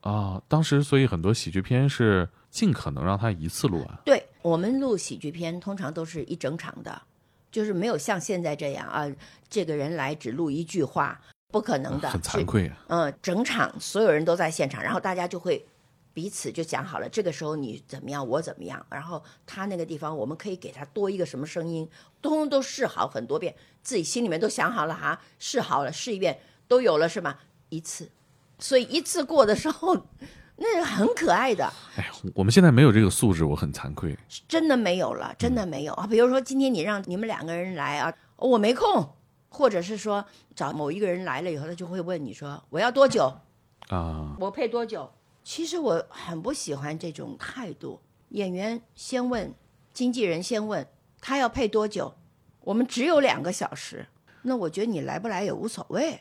[0.00, 3.98] 啊，当时所以很多喜剧片是尽可能让他一次录完。
[4.06, 7.02] 对我们录喜剧片，通常都是一整场的，
[7.50, 9.06] 就是没有像现在这样啊，
[9.50, 11.20] 这个人来只录一句话，
[11.52, 12.84] 不可能的，很惭愧啊。
[12.88, 15.66] 嗯，整场所有人都在现场，然后大家就会
[16.14, 21.86] 彼此就讲好了，这个时候你怎么样，我怎么样，然后他那个地方我们可以给他多一个什么声音，
[22.22, 26.38] 通通都试好很多遍，自己心里面都想好了哈，试好了试一遍
[26.68, 27.40] 都有了是吧？
[27.68, 28.08] 一次，
[28.60, 30.06] 所以一次过的时候，
[30.56, 31.64] 那个很可爱的，
[31.96, 34.16] 哎，我们现在没有这个素质，我很惭愧。
[34.46, 36.06] 真的没有了，真的没有啊。
[36.06, 39.10] 比如说今天你让你们两个人来啊，我没空，
[39.48, 43.34] 或者是说找某一个人来了以后，他就会问你说我要多久，
[43.88, 45.10] 啊，我配多久？
[45.44, 48.00] 其实我很不喜欢这种态度。
[48.30, 49.54] 演员先问，
[49.92, 50.84] 经纪人先问
[51.20, 52.16] 他要配多久，
[52.62, 54.06] 我们只有两个小时，
[54.42, 56.18] 那我觉得你来不来也无所谓。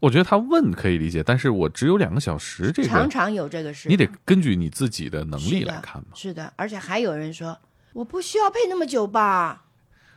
[0.00, 6.08] 我觉得他问可以理解，但是我只有两个小时，这个常常有这个事，你得根据你自己的能力来看嘛。
[6.14, 7.58] 是的，而且还有人说
[7.94, 9.64] 我不需要配那么久吧？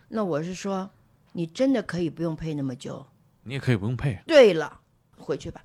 [0.10, 0.90] 那我是说，
[1.34, 3.06] 你真的可以不用配那么久。
[3.44, 4.82] 你也可以不用配，对了，
[5.18, 5.62] 回去吧，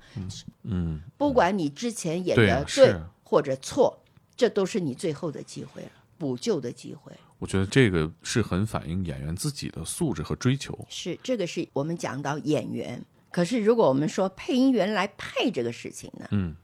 [0.62, 3.98] 嗯，不管你之前演的对或者错，
[4.36, 7.12] 这都是你最后的机会了，补救的机会。
[7.38, 10.78] 我觉得这个是很反映演员自己的素质和追求。
[10.88, 16.54] 是这个是我们讲到演员，可是如果我们说配音员来配这个事情呢，嗯，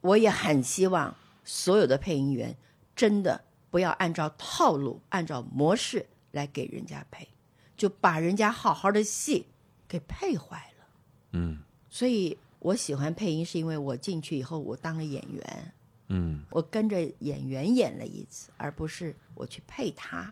[0.00, 2.56] 我也很希望所有的配音员
[2.94, 7.28] 真的不要按照套路、按照模式来给人家配，
[7.76, 9.46] 就把人家好好的戏
[9.88, 10.86] 给配坏了。
[11.32, 11.58] 嗯
[11.96, 15.72] 所以我喜欢配音，是因为我进去以后，我当了演员，
[16.08, 20.30] 嗯我跟着演员演了一次，而不是我去配他。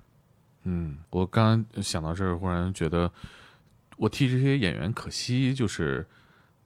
[0.65, 3.11] 嗯，我刚刚想到这儿，忽然觉得
[3.97, 6.07] 我替这些演员可惜，就是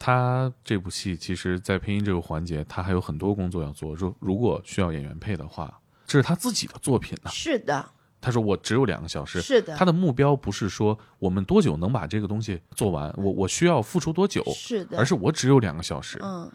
[0.00, 3.94] 他这部戏其实，在配音这个环节，他还有很多工作要做。
[3.94, 7.88] 如如果需要演员配的话，这是他自己的作品呢、是的，
[8.20, 16.50] 他说我只有两个小时，是的他的目标不是说我们多久能把这个东西做完，我我需要付出多久，是的而是我只有两个小时，嗯，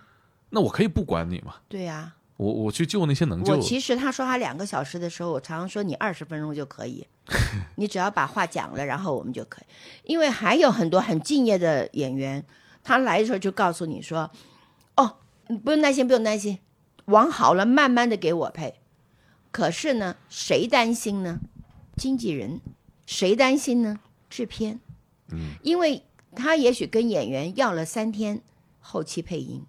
[0.49, 7.07] 那我可以不管你嘛，对呀、我我去救那些能救我其实他说他两个小时的时候，我常常说你二十分钟就可以，
[7.77, 9.65] 你只要把话讲了，然后我们就可以。
[10.03, 12.43] 因为还有很多很敬业的演员，
[12.83, 14.29] 他来的时候就告诉你说
[14.97, 16.59] ：“哦，你不用担心，不用担心，
[17.05, 18.75] 网好了，慢慢的给我配。”
[19.51, 21.39] 可是呢，谁担心呢？
[21.95, 22.59] 经纪人，
[23.05, 23.99] 谁担心呢？
[24.29, 24.79] 制片，
[25.31, 26.03] 嗯，因为
[26.35, 28.41] 他也许跟演员要了三天
[28.79, 29.63] 后期配音，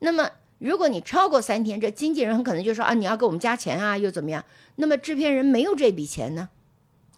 [0.00, 4.44] 那么如果你超过三天，这经纪人很可能就说啊，你要给我们加钱啊，又怎么样？
[4.76, 6.50] 那么制片人没有这笔钱呢，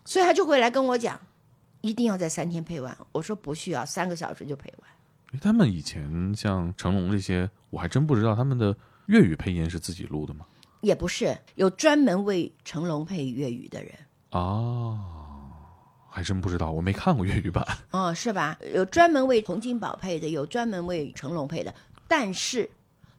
[0.04, 1.20] 所以他就会来跟我讲，
[1.80, 2.96] 一定要在三天配完。
[3.12, 4.90] 我说不需要，三个小时就配完。
[5.32, 8.76] 诶他们以前像成龙这些，我还真不知道他们的
[9.06, 10.46] 粤语配音是自己录的吗？
[10.82, 13.92] 也不是有专门为成龙配粤语的人
[14.36, 14.98] 哦，
[16.10, 17.66] 还真不知道，我没看过粤语版。
[17.90, 18.58] 哦，是吧？
[18.74, 21.74] 有专门为洪金宝配的，有专门为成龙配的，
[22.06, 22.68] 但是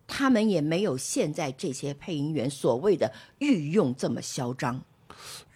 [0.06, 4.80] 他们也没有现在这些配音员所谓的御用这么嚣张。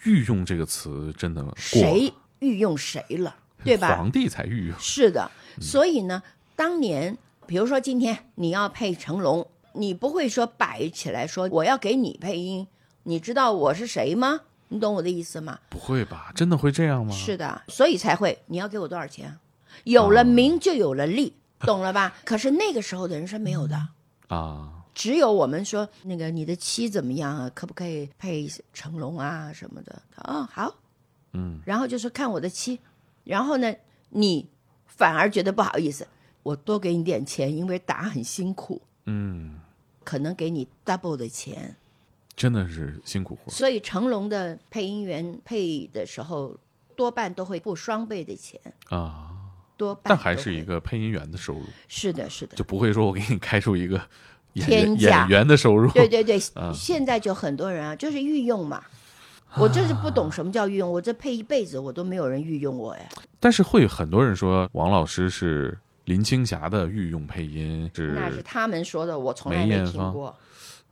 [0.03, 3.95] 御用这个词真的谁御用谁了，对吧？
[3.95, 4.79] 皇帝才御用。
[4.79, 6.23] 是的，所以呢，
[6.55, 12.67] 当年比如说今天你要配成龙，你不会说摆起来说我要给你配音，
[13.03, 14.41] 你知道我是谁吗？
[14.73, 15.59] 你懂我的意思吗？
[15.69, 16.31] 不会吧？
[16.33, 17.13] 真的会这样吗？
[17.13, 19.37] 是的，所以才会你要给我多少钱？
[19.83, 22.15] 有了名就有了利， 懂了吧？
[22.23, 23.89] 可是那个时候的人是没有的，
[24.29, 27.51] 啊，只有我们说那个你的妻怎么样啊？
[27.53, 30.01] 可不可以配成龙啊什么的？
[30.23, 30.73] 哦，好，
[31.33, 32.79] 嗯，然后就说看我的妻，
[33.25, 33.75] 然后呢，
[34.09, 34.49] 你
[34.87, 36.07] 反而觉得不好意思，
[36.43, 39.59] 我多给你点钱，因为打很辛苦，嗯，
[40.05, 41.75] 可能给你 double 的钱。
[42.41, 43.51] 真的是辛苦活。
[43.51, 46.57] 所以成龙的配音员配的时候，
[46.95, 49.29] 多半都会付双倍的钱，啊，
[49.77, 54.01] 多半但还是一个配音员的收入，是的，是的，就不会说我给你开出一个
[54.53, 55.91] 演员演员的收入。
[55.91, 58.83] 对对对， 啊现在就很多人啊，就是御用嘛。
[59.57, 63.03] 我真是不懂什么叫御用，我这配一辈子我都没有人御用我呀。
[63.39, 70.35] 但是会有很多人说王老师是林青霞的御用配音，是那是他们说的，我从来没听过。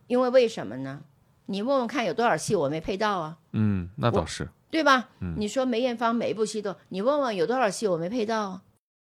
[0.07, 0.99] 因为为什么呢？
[1.49, 3.37] 你问问看，有多少戏我没配到啊？
[3.53, 4.47] 嗯，那倒是。
[4.69, 5.09] 对吧？
[5.19, 8.61] 嗯你说梅艳芳每一部戏都，你问问有多少戏我没配到啊？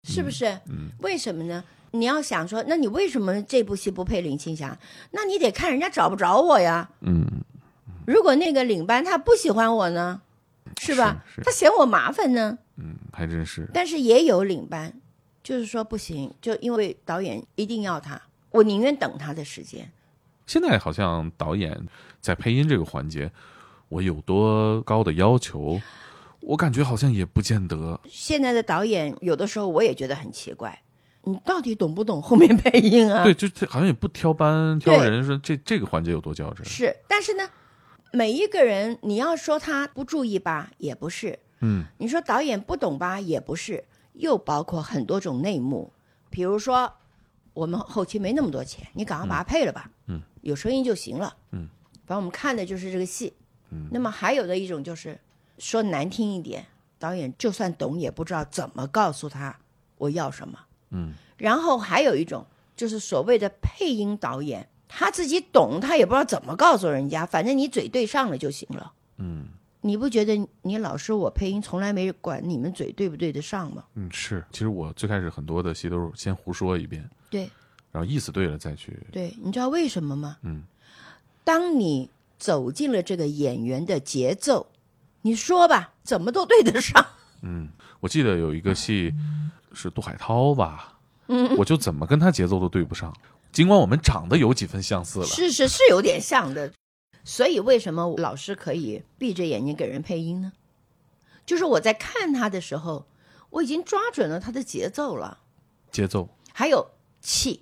[0.07, 0.45] 是不是？
[0.69, 1.61] 嗯，为什么呢？
[1.91, 4.79] 你要想说，那你为什么这部戏不配林青霞？
[5.11, 6.89] 那你得看人家找不着我呀。
[7.01, 7.25] 嗯，
[8.07, 10.21] 如果那个领班他不喜欢我呢，
[10.79, 11.25] 是吧？
[11.27, 12.57] 是是他嫌我麻烦呢。
[12.77, 13.67] 嗯，还真是。
[13.73, 14.93] 但是也有领班，
[15.43, 18.21] 就是说不行，就因为导演一定要他，
[18.51, 19.91] 我宁愿等他的时间。
[20.51, 21.87] 现在好像导演
[22.19, 23.31] 在配音这个环节，
[23.87, 25.79] 我有多高的要求，
[26.41, 27.97] 我感觉好像也不见得。
[28.09, 30.81] 现在的导演有的时候我也觉得很奇怪，
[31.23, 33.23] 你到底懂不懂后面配音啊？
[33.23, 36.65] 对，就这好像也不挑班挑人，说这这个环节有多较真。
[36.65, 37.49] 是，但是呢，
[38.11, 43.85] 每一个人你要说他不注意吧，也不是；嗯你说导演不懂吧，也不是。
[44.15, 45.93] 又包括很多种内幕，
[46.29, 46.91] 比如说
[47.53, 51.67] 我们后期没那么多钱，你赶快把它配了吧，嗯，有声音就行了，嗯，
[52.05, 53.33] 反正我们看的就是这个戏，
[53.69, 55.19] 嗯，那么还有的一种就是
[55.57, 56.65] 说难听一点，
[56.99, 59.57] 导演就算懂也不知道怎么告诉他
[59.97, 68.93] 我要什么，嗯，然后还有一种就是所谓的配音导演，他自己懂，他也不知道怎么告诉人家，反正你嘴对上了就行了。
[69.17, 69.47] 嗯
[69.83, 73.83] 你不觉得你老师我配音从来没管你们嘴对不对得上吗？
[73.95, 74.45] 嗯，是。
[74.51, 77.49] 其实我最开始很多的戏都是先胡说一遍，对
[77.91, 80.37] 然后意思对了再去，对，你知道为什么吗？
[80.43, 80.63] 嗯，
[81.43, 84.67] 当你走进了这个演员的节奏，
[85.21, 87.05] 你说吧，怎么都对得上。
[87.43, 87.69] 嗯，
[87.99, 89.13] 我记得有一个戏
[89.73, 93.13] 是杜海涛吧，嗯我就怎么跟他节奏都对不上，
[93.51, 96.71] 尽管我们长得有几分相似了，是是是有点像的，
[97.23, 100.53] 所以为什么老师可以闭着眼睛给人配音呢？
[101.45, 103.05] 就是我在看他的时候，
[103.49, 105.39] 我已经抓准了他的节奏了，
[105.91, 107.61] 节奏，还有气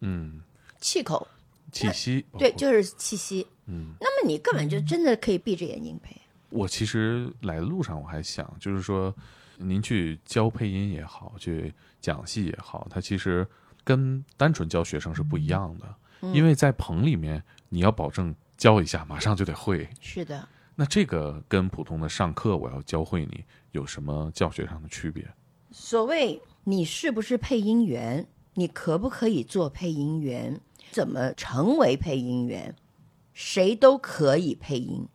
[0.00, 0.40] 嗯，
[0.80, 1.26] 气口，
[1.72, 3.46] 气息，对，就是气息。
[3.66, 6.16] 嗯，那么你根本就真的可以闭着眼睛配。
[6.50, 9.14] 我其实来的路上我还想，就是说，
[9.58, 13.46] 您去教配音也好，去讲戏也好，它其实
[13.84, 16.32] 跟单纯教学生是不一样的，嗯。
[16.32, 25.28] 因为在棚里面你要保证教一下马上就得会，是的，那这个跟普通的上课我要教会你有什么教学上的区别？
[25.70, 28.26] 所谓你是不是配音员，
[28.58, 32.74] 你可不可以做配音员，怎么成为配音员，
[33.32, 35.06] 谁都可以配音，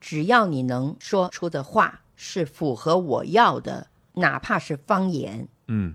[0.00, 5.46] 只要你能说出的话是符合我要的，哪怕是方言。
[5.68, 5.94] 嗯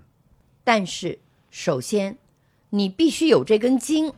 [0.64, 1.18] 但是
[1.50, 2.16] 首先，
[2.70, 4.10] 你必须有这根筋，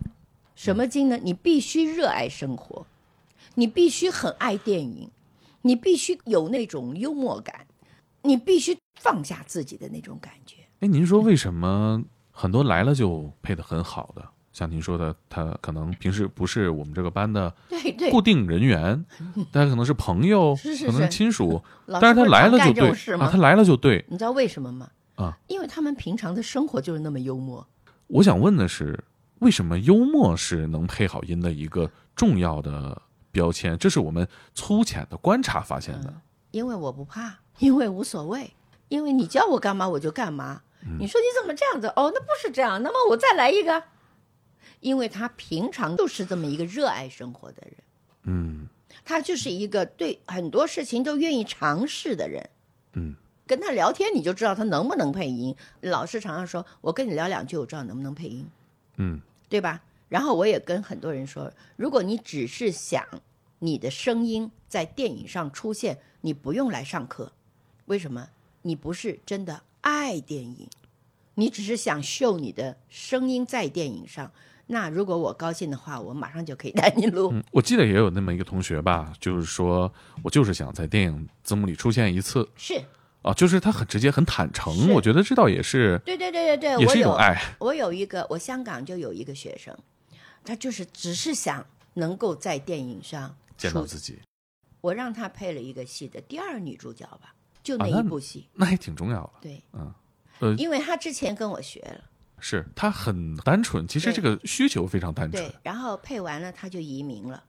[0.55, 1.19] 什么筋呢？
[1.21, 2.87] 你必须热爱生活，
[3.57, 5.11] 你必须很爱电影，
[5.63, 7.67] 你必须有那种幽默感，
[8.23, 10.59] 你必须放下自己的那种感觉。
[10.79, 12.01] 哎，您说为什么
[12.41, 14.25] 很多来了就配的很好的？
[14.53, 17.53] 像您说的，他可能平时不是我们这个班的
[18.13, 19.05] 固定人员，
[19.51, 21.61] 但可能是朋友，是是可能是是亲属，
[22.01, 24.89] 但是他来了就对他来了就对你知道为什么吗？
[25.17, 25.37] 啊。
[25.49, 27.67] 因为他们平常的生活就是那么幽默。
[28.07, 29.03] 我想问的是，
[29.41, 33.77] 为什么幽默是能配好音的一个重要的标签？
[33.77, 36.15] 这是我们粗浅的观察发现的。
[36.53, 38.55] 因为我不怕，因为无所谓，
[38.89, 40.63] 因为你叫我干嘛我就干嘛。
[40.99, 41.89] 你说你怎么这样子？
[41.89, 42.83] 哦，那不是这样。
[42.83, 43.83] 那么我再来一个，
[44.81, 47.75] 因为他平常就是这么一个热爱生活的人，
[48.23, 48.69] 嗯
[49.05, 52.51] 他就是一个对很多事情都愿意尝试的人。
[52.93, 53.15] 嗯，
[53.47, 55.55] 跟他聊天你就知道他能不能配音。
[55.81, 58.47] 老师常常说，我跟你聊两句，我知道能不能配音。
[58.97, 59.83] 嗯对吧？
[60.09, 63.05] 然后我也跟很多人说，如果你只是想
[63.59, 67.33] 你的声音在电影上出现，你不用来上课。
[67.87, 68.29] 为什么？
[68.63, 70.69] 你不是真的爱电影，
[71.35, 74.31] 你只是想秀你的声音在电影上。
[74.71, 77.31] 那如果我高兴的话，我马上就可以带你录。
[77.33, 79.91] 嗯，我记得也有那么一个同学吧，就是说
[80.23, 82.79] 我就是想在电影字幕里出现一次是
[83.23, 84.93] 啊，就是他很直接、很坦诚。
[84.93, 87.41] 我觉得这倒也是对对对对对，也我有是一种爱。
[87.61, 89.75] 我有一个，我香港就有一个学生，
[90.45, 91.65] 他就是只是想
[91.95, 94.19] 能够在电影上见到自己，
[94.83, 98.49] 我让他配了一个戏的第二女主角吧，就那一部戏。
[98.55, 99.33] 那也挺重要的。
[99.43, 99.93] 对，嗯，
[100.41, 102.05] 呃，因为他之前跟我学了，
[102.39, 107.45] 是他很单纯，其实这个需求非常单纯对，然后配完了他就移民了。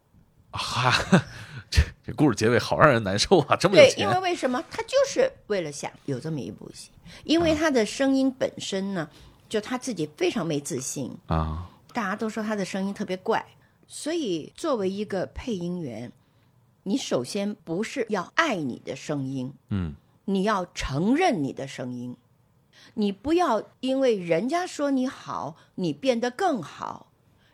[0.52, 0.92] 哈、
[1.70, 3.56] 这这故事结尾好让人难受啊！
[3.56, 4.60] 这么有对，因为，为什么？
[4.72, 6.90] 他就是为了想有这么一部戏，
[7.24, 9.08] 因为他的声音本身呢，
[9.48, 13.46] 就他自己非常没自信，啊，大家都说他的声音特别怪，
[13.86, 16.12] 所以作为一个配音员，
[16.90, 19.94] 你首先不是要爱你的声音，嗯
[20.26, 22.18] 你要承认你的声音，
[22.96, 27.06] 你不要因为人家说你好，你变得更好；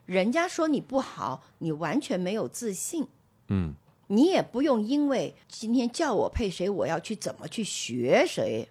[0.06, 3.08] 人家说你不好，你完全没有自信。
[3.50, 3.76] 嗯
[4.08, 8.70] 你也不用因为今天叫我配谁，我要去怎么去学谁，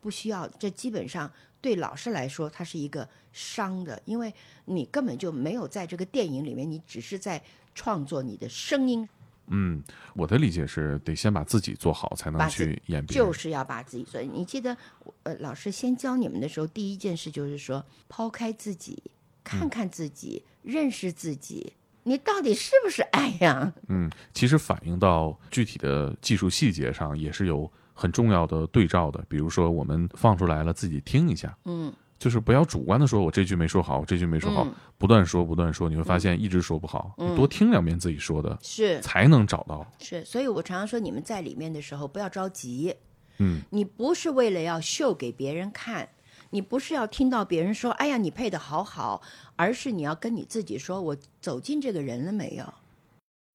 [0.00, 0.48] 不需要。
[0.48, 1.30] 这基本上
[1.60, 4.34] 对老师来说，它是一个伤的，因为
[4.64, 7.40] 你根本就没有在这个电影里面，你只是在
[7.76, 9.08] 创作你的声音，
[9.50, 9.82] 嗯，
[10.14, 13.26] 我的理解是得先把自己做好，才能去演别人。
[13.26, 14.04] 就是要把自己。
[14.04, 14.76] 做你记得，
[15.24, 19.02] 呃，老师先教你们的时候，第一件事就是说，抛开自己，
[19.44, 21.72] 看看自己，认识自己，
[22.04, 23.72] 你到底是不是爱呀？
[23.88, 29.24] 嗯，其实反映到具体的技术细节上，也是有很重要的对照的。
[29.28, 37.14] 比如说，我们放出来了，自己听一下，嗯，就是不要主观的说，我这句没说好，我这句没说好，嗯不断说，不断说，你会发现一直说不好。
[37.16, 39.90] 嗯你多听两遍自己说的，是才能找到。
[39.98, 42.94] 是，所以我常常说，你们在里面的时候不要着急，
[43.38, 46.06] 嗯你不是为了要秀给别人看，
[46.50, 49.22] 你不是要听到别人说“哎呀，你配的好好”，
[49.56, 52.74] 而是你要跟你自己说：“我走进这个人了没有？”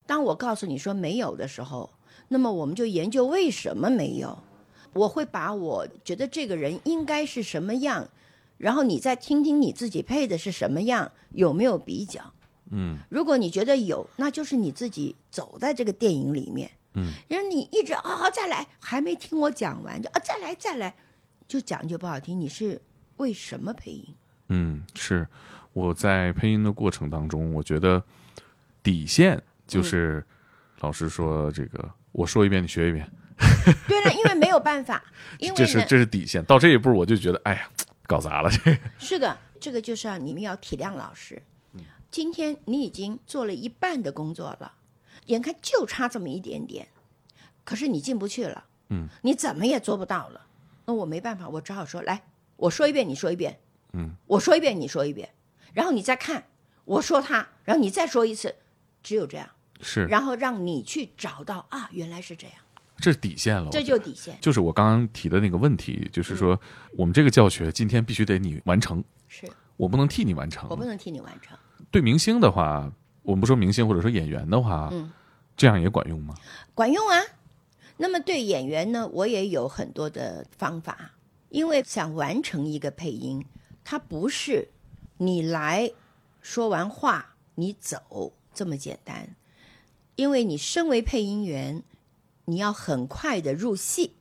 [0.08, 1.92] 当我告诉你说没有的时候，
[2.30, 4.40] 那么我们就研究为什么没有。
[4.94, 8.08] 我会把我觉得这个人应该是什么样，
[8.58, 12.34] 然后你再听听你自己配的是什么样，有没有比较？
[12.72, 16.72] 嗯如果你觉得有，那就是你自己走在这个电影里面。
[16.96, 20.96] 嗯，然后你一直啊、好再来，还没听我讲完就啊再来再来，
[21.48, 22.82] 就讲句不好听，你是
[23.18, 24.16] 为什么配音？
[24.48, 25.28] 嗯，是
[25.74, 28.02] 我在配音的过程当中，我觉得
[28.82, 30.26] 底线就是
[30.80, 33.06] 老师说这个，我说一遍你学一遍，
[33.88, 35.04] 对了，因为没有办法，
[35.38, 36.44] 因为这是这是底线。
[36.46, 37.70] 到这一步，我就觉得，哎呀，
[38.08, 38.78] 搞砸了这。
[38.98, 41.42] 是的，这个就是要你们要体谅老师。
[41.74, 41.82] 嗯
[42.12, 44.76] 今天你已经做了一半的工作了，
[45.26, 46.88] 眼看就差这么一点点，
[47.66, 50.48] 可是你进不去了，嗯，你怎么也做不到了。
[50.86, 52.24] 那我没办法，我只好说来，
[52.56, 53.60] 我说一遍，你说一遍，
[53.92, 55.34] 嗯，我说一遍，你说一遍，
[55.74, 56.46] 然后你再看，
[56.86, 58.56] 我说他，然后你再说一次，
[59.04, 59.50] 只有这样，
[59.82, 62.56] 是，然后让你去找到啊，原来是这样，
[62.98, 63.70] 这是底线了。
[63.72, 64.38] 这就底线。
[64.42, 66.60] 就是我刚刚提的那个问题，就是说
[66.98, 70.68] 我们这个教学今天必须得你完成，是我不能替你完成。
[70.70, 71.58] 我不能替你完成。
[71.92, 72.92] 对明星的话，
[73.22, 75.12] 我们不说明星或者说演员的话，嗯，
[75.58, 76.34] 这样也管用吗？
[76.74, 77.22] 管用啊。
[77.98, 81.12] 那么对演员呢，我也有很多的方法，
[81.50, 83.46] 因为想完成一个配音，
[83.84, 84.68] 它不是
[85.18, 85.92] 你来
[86.42, 89.36] 说完话你走这么简单，
[90.16, 91.84] 因为你身为配音员，
[92.46, 94.14] 你要很快的入戏，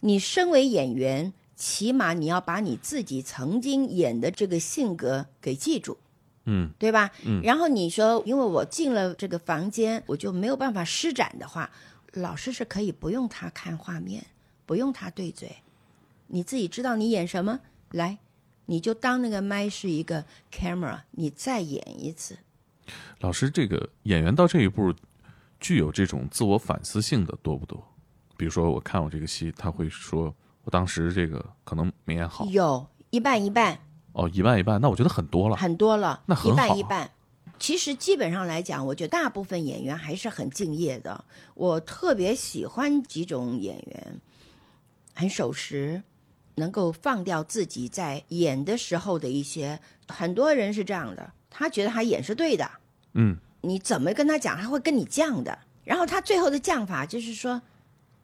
[0.00, 5.98] 你身为演员，起码你要把你自己曾经演的这个性格给记住。
[6.46, 7.10] 嗯对吧？
[7.24, 11.70] 嗯然后你说，因为我进了这个房间，我就没有办法施展的话，
[12.12, 14.26] 老师是可以不用他看画面，
[14.66, 15.56] 不用他对嘴，
[16.26, 17.60] 你自己知道你演什么，
[17.92, 18.18] 来，
[18.66, 22.36] 你就当那个麦是一个 camera，你再演一次。
[23.20, 24.92] 老师，这个演员到这一步，
[25.64, 27.82] 具有这种自我反思性的多不多？
[28.36, 33.78] 比如说，我看我这个戏，他会说我当时这个可能没演好，有一半一半，
[34.12, 35.56] 哦，一半一半，那我觉得很多了。
[35.56, 37.10] 很多了，一那很好半一半。
[37.58, 41.24] 其实基本上来讲，我觉得大部分演员还是很敬业的。
[41.54, 44.20] 我特别喜欢几种演员，
[45.14, 46.02] 很守时，
[46.56, 49.80] 能够放掉自己在演的时候的一些。
[50.08, 52.70] 很多人是这样的，他觉得他演是对的，
[53.14, 55.58] 嗯，你怎么跟他讲，他会跟你犟的。
[55.84, 57.60] 然后他最后的犟法就是说，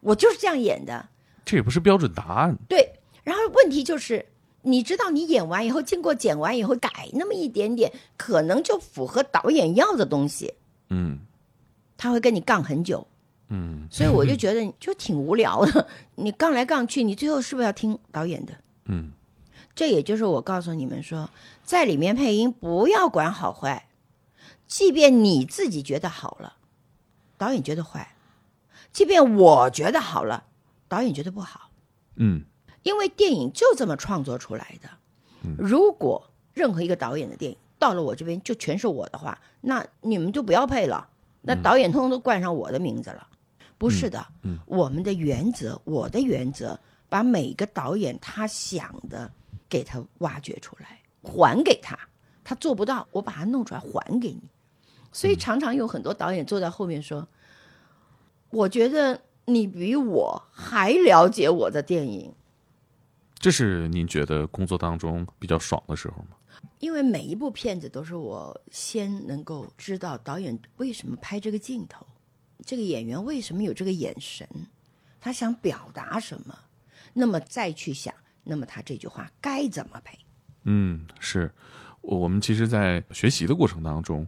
[0.01, 1.09] 我就是这样演的，
[1.45, 2.57] 这也不是标准答案。
[2.69, 2.91] 对，
[3.23, 4.25] 然后问题就是，
[4.63, 10.55] 你知道你演完以后，经过剪完以后改那么一点点，可能就符合导演要的东西，
[10.89, 11.19] 嗯
[11.99, 13.07] 他会跟你杠很久。
[13.53, 18.55] 嗯所以我就觉得就挺无聊的， 你杠来杠去，你最后是不是要听导演的？
[18.87, 19.11] 嗯，
[19.75, 21.29] 这也就是我告诉你们说，
[21.63, 23.87] 在里面配音不要管好坏，
[24.71, 26.55] 即便你自己觉得好了，
[27.37, 28.07] 导演觉得坏；
[28.93, 30.45] 即便我觉得好了，
[30.87, 31.73] 导演觉得不好。
[32.15, 32.45] 嗯
[32.85, 34.89] 因为电影就这么创作出来的。
[35.59, 41.09] 如果任何一个导演的电影到了我这边就全是我的话，那你们就不要配了，
[41.43, 43.27] 那导演通通都冠上我的名字了。
[43.77, 49.29] 不是的，嗯我们的原则，我的原则，把每个导演他想的
[49.69, 51.99] 给他挖掘出来，还给他。
[52.45, 54.43] 他做不到，我把它弄出来还给你。
[55.13, 57.27] 所以常常有很多导演坐在后面说
[58.51, 62.35] ：“我觉得你比我还了解我的电影。”
[63.39, 66.37] 这是您觉得工作当中比较爽的时候吗？
[66.79, 72.07] 因为每一部片子都是我先能够知道导演为什么拍这个镜头，
[72.67, 74.47] 这个演员为什么有这个眼神，
[75.19, 76.55] 他想表达什么，
[77.15, 80.19] 那么再去想，那么他这句话该怎么配。
[80.65, 81.51] 嗯，是
[82.03, 84.27] 我我们其实，在学习的过程当中，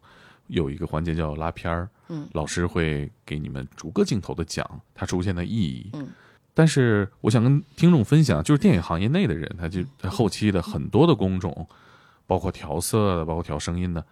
[0.52, 6.08] 有一个环节叫拉片儿，嗯老师会给你们逐个镜头的讲它出现的意义，嗯。
[6.54, 11.66] 但是我想跟听众分享，就是电影行业内的人，他就他后期的很多的工种，
[12.26, 14.04] 包括调色的，包括调声音的，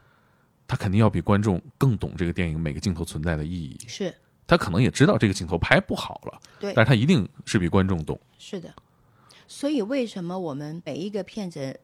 [0.66, 3.76] 他肯定要比观众更懂这个电影每个镜头存在的意义。
[3.86, 4.14] 是
[4.46, 8.18] 他可能也知道这个镜头拍不好了，对但是他一定是比观众懂。
[8.38, 8.72] 是的，
[9.46, 11.78] 所以为什么我们每一个片子，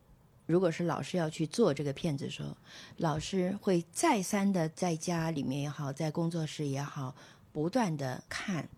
[0.46, 2.56] 如果是老师要去做这个片子的时候，
[2.96, 7.14] 老师会再三的在家里面也好，在工作室也好，
[7.52, 8.68] 不断的看，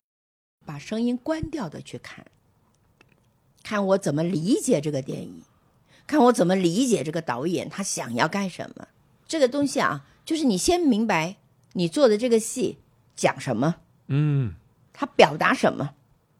[0.64, 2.26] 把声音关掉的去看，
[3.62, 5.42] 看我怎么理解这个电影，
[6.06, 8.88] 看我怎么理解这个导演他想要干什么。
[9.26, 11.36] 这个东西啊，就是你先明白
[11.74, 12.78] 你做的这个戏
[13.14, 14.54] 讲什么，嗯
[14.94, 15.94] 他表达什么，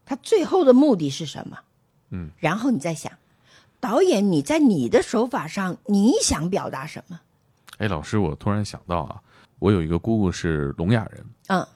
[0.06, 1.58] 他最后的目的是什么。
[2.10, 3.12] 嗯，然后你再想，
[3.80, 7.20] 导演你在你的手法上，你想表达什么？
[7.78, 9.20] 哎，老师，我突然想到啊，
[9.58, 11.66] 我有一个姑姑是聋哑人，嗯。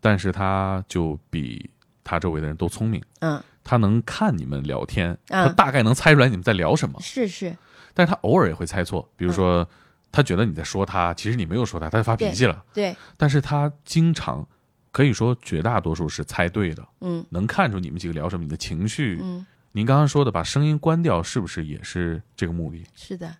[0.00, 1.68] 但是她就比
[2.02, 5.46] 她周围的人都聪明，嗯，她能看你们聊天，嗯。
[5.46, 7.54] 她大概能猜出来你们在聊什么，是是，
[7.92, 9.68] 但是她偶尔也会猜错，比如说，
[10.10, 14.46] 她觉得你在说她，其实你没有说她，她就发脾气了，对，但是她经常，
[14.90, 17.22] 可以说绝大多数是猜对的，嗯。
[17.28, 22.84] 能看出你们几个聊什么，你的情绪，嗯，您刚刚说的把声音关掉，是不是也是这个目的？
[22.94, 23.36] 是的。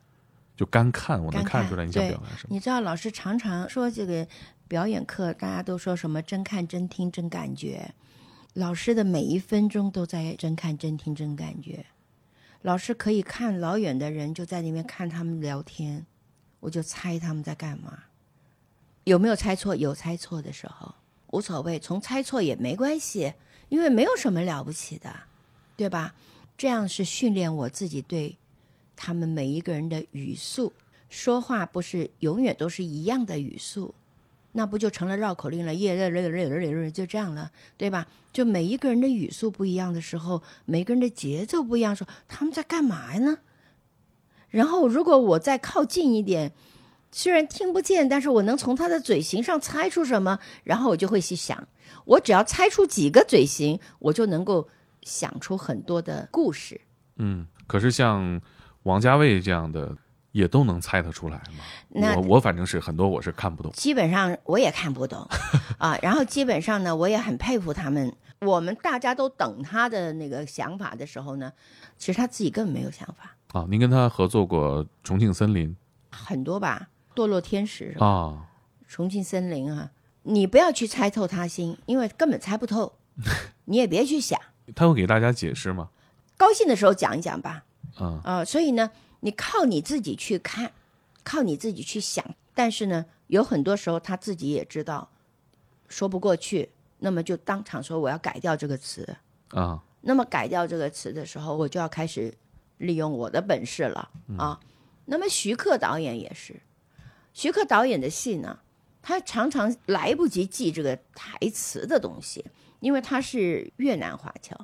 [0.57, 2.49] 就干看，我能看出来你想表达什么。
[2.51, 4.29] 你知道老师常常说这个
[4.69, 7.95] 表演课，大家都说什么真看真听真感觉，
[8.53, 11.87] 老师的每一分钟都在真看真听真感觉。
[12.61, 16.05] 老师可以看老远的人就在那边看他们聊天，
[16.61, 17.99] 我就猜他们在干嘛。
[19.05, 19.75] 有没有猜错？
[19.75, 20.95] 有猜错的时候，
[21.29, 23.33] 无所谓，从猜错也没关系，
[23.71, 25.11] 因为没有什么了不起的，
[25.81, 26.15] 对吧？
[26.59, 28.37] 这样是训练我自己对
[28.95, 30.75] 他们每一个人的语速，
[31.09, 33.95] 说话不是永远都是一样的语速，
[34.53, 35.75] 那不就成了绕口令了？
[35.75, 35.97] 耶，
[36.93, 38.07] 就这样了，对吧？
[38.31, 43.39] 就每一个人的语速不一样的时候，每个人的节奏不一样的时候，他们在干嘛呢？
[44.51, 46.53] 然后如果我再靠近一点，
[47.11, 51.67] 虽然听不见，但是我能从他的嘴型上猜出什么，然后我就会去想，
[52.05, 54.69] 我只要猜出几个嘴型，我就能够
[55.03, 56.81] 想出很多的故事。
[57.17, 58.41] 嗯，可是像
[58.85, 59.97] 王家卫这样的，
[60.33, 61.65] 也都能猜得出来吗？
[61.89, 63.71] 那我我反正是很多我是看不懂。
[63.73, 65.27] 基本上我也看不懂
[65.79, 68.15] 啊，然后基本上呢，我也很佩服他们。
[68.41, 71.53] 我们大家都等他的那个想法的时候呢，
[71.99, 75.77] 其实他自己根本没有想法，啊，您跟他合作过《重庆森林
[76.11, 77.95] 很多吧，堕落天使？
[77.99, 78.47] 啊，
[78.89, 79.91] 重庆森林啊，
[80.23, 82.95] 你不要去猜透他心，因为根本猜不透，
[83.67, 84.41] 你也别去想。
[84.75, 85.91] 他会给大家解释吗？
[86.37, 87.65] 高兴的时候讲一讲吧，
[87.97, 88.91] 啊，啊、所以呢，
[89.21, 90.73] 你靠你自己去看，
[91.23, 92.25] 靠你自己去想。
[92.55, 95.11] 但是呢，有很多时候他自己也知道
[95.89, 99.17] 说不过去，那么就当场说我要改掉这个词。
[99.51, 102.33] 啊，那么改掉这个词的时候，我就要开始
[102.79, 104.61] 利用我的本事了啊。
[105.07, 106.61] 那么徐克导演也是，
[107.35, 108.61] 徐克导演的戏呢，
[109.03, 112.45] 他常常来不及记这个台词的东西，
[112.81, 114.57] 因为他是越南华侨，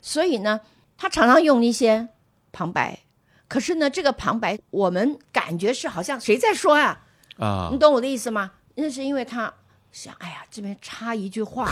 [0.00, 0.60] 所以呢，
[0.96, 2.08] 他常常用一些
[2.52, 3.00] 旁白。
[3.48, 7.04] 可是呢，这个旁白我们感觉是好像谁在说啊？
[7.38, 8.52] 啊你懂我的意思吗？
[8.74, 9.52] 那是因为他
[9.92, 11.70] 想，哎呀，这边插一句话，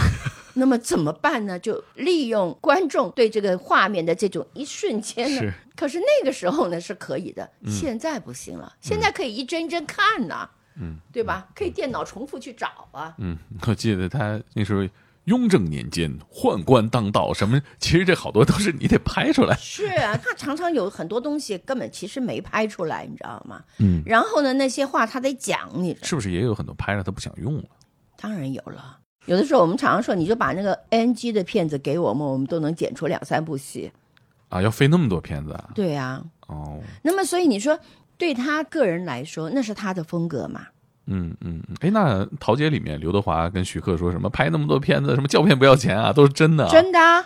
[0.54, 1.58] 那么怎么办呢？
[1.58, 5.52] 就利用观众对这个画面的这种一瞬间是呢。
[5.74, 11.48] 可是那个时候呢是可以的，嗯现在不行了，现在可以一帧一帧看呐、嗯对吧？
[11.54, 13.14] 可以电脑重复去找啊。
[13.18, 13.36] 嗯，
[13.66, 14.86] 我记得他那时候
[15.24, 19.56] 雍正年间宦官当道，什么其实这好多都是你得拍出来。
[19.60, 23.62] 是啊，他常常有很多东西根本其实没拍出来，你知道吗？
[23.78, 27.64] 嗯，然后呢，那些话他得讲，你是不是也有很多拍了他不想用了？
[28.16, 28.98] 当然有了。
[29.26, 33.90] 有的时候我们常常说，你就把那个 NG 的片子给我们，我们都能剪出两三部戏。
[34.50, 35.70] 啊，要费那么多片子啊？
[35.74, 37.80] 对啊，哦，那么所以你说，
[38.18, 40.66] 对他个人来说，那是他的风格嘛？
[41.06, 46.70] 嗯嗯嗯，哎，那《桃姐》里面刘德华跟徐克说什么拍那么多片子，什么胶片不要钱啊，都是真的、啊。
[46.70, 47.24] 真的啊，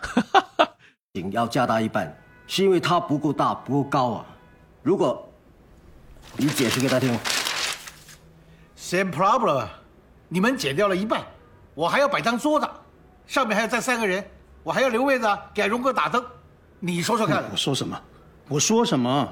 [1.14, 2.16] 景要加大一半，
[2.46, 4.26] 是因为它不够大、不够高啊。
[4.82, 5.28] 如果
[6.36, 7.18] 你解释给他听
[8.76, 9.66] ，Same problem，
[10.28, 11.22] 你们减掉了一半，
[11.74, 12.68] 我还要摆张桌子，
[13.26, 14.24] 上面还要站三个人，
[14.62, 16.24] 我还要留位子啊给荣哥打灯。
[16.80, 18.00] 你说说看，我说什么？
[18.48, 19.28] 我说什么？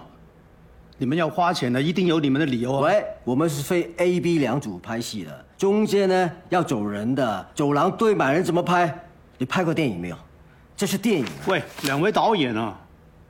[0.99, 2.81] 你们要花钱的，一定有你们的理由啊！
[2.81, 8.99] 喂，我们是非 A、B 两组拍戏的，中间呢要走人的，走廊堆满人怎么拍？
[9.37, 10.17] 你拍过电影没有？
[10.77, 11.31] 这是电影、啊。
[11.49, 12.79] 喂，两位导演啊，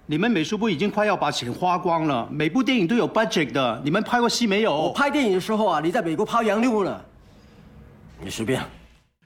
[0.07, 4.73] 你们美术部已经快要把钱花光了，每部电影都有 budget 的，你们拍过戏没有？
[4.73, 7.01] 我拍电影的时候啊，你在美国抛洋妞呢。
[8.23, 8.63] 你随便。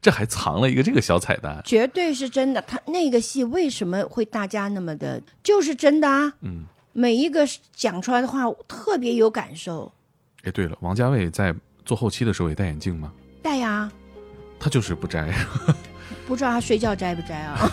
[0.01, 1.61] 这还藏了一个这个小彩蛋。
[1.63, 2.63] 绝对是真的。
[2.63, 6.33] 他那个戏为什么会大家那么的，就是真的啊。
[6.41, 9.93] 嗯，每一个讲出来的话特别有感受。
[10.43, 13.13] 哎，对了，王家卫在做后期的时候也戴眼镜吗？
[13.43, 13.91] 戴呀，
[14.59, 15.33] 他就是不摘。
[16.27, 17.59] 不知道他睡觉摘不摘啊？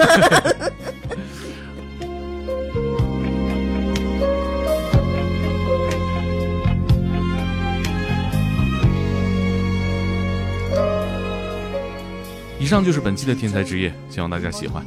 [12.60, 14.86] 以上就是本期的天才职业，希望大家喜欢。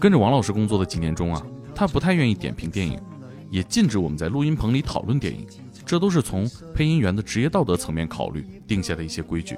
[0.00, 1.42] 跟着王老师工作的几年中啊，
[1.74, 3.00] 他不太愿意点评电影，
[3.50, 5.46] 也禁止我们在录音棚里讨论电影，
[5.86, 9.56] 这都是从配音员的职业道德层面考虑定下的一些规矩。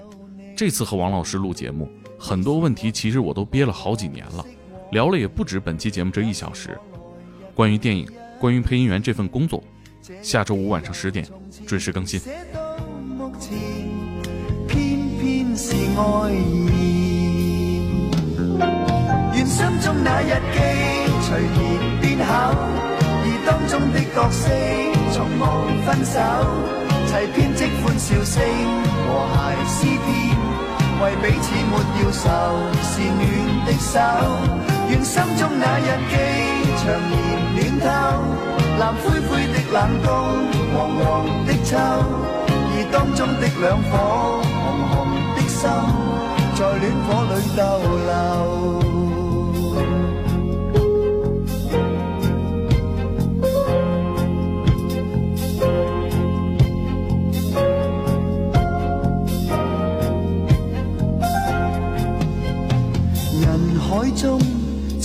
[0.56, 1.88] 这次和王老师录节目，
[2.18, 4.44] 很多问题其实我都憋了好几年了，
[4.92, 6.78] 聊了也不止本期节目这一小时。
[7.54, 8.06] 关于电影，
[8.38, 9.62] 关于配音员这份工作，
[10.22, 11.26] 下周五晚上十点
[11.66, 12.20] 准时更新。
[23.70, 24.50] 中的角色
[25.12, 25.40] 從無
[25.86, 26.18] 分手，
[27.06, 28.42] 齊編織歡笑聲
[29.06, 30.10] 和諧詩篇，
[31.00, 32.26] 為彼此抹要愁，
[32.82, 33.22] 是暖
[33.66, 33.94] 的手。
[34.88, 36.12] 願心中那日記
[36.82, 37.14] 長年
[37.54, 37.88] 暖透，
[38.80, 40.10] 藍灰灰的冷冬，
[40.74, 41.06] 黃黃
[41.46, 41.78] 的秋，
[42.48, 43.94] 而當中的兩顆
[44.50, 44.98] 紅紅
[45.36, 45.62] 的心，
[46.56, 47.62] 在戀火裏逗
[48.08, 49.09] 留。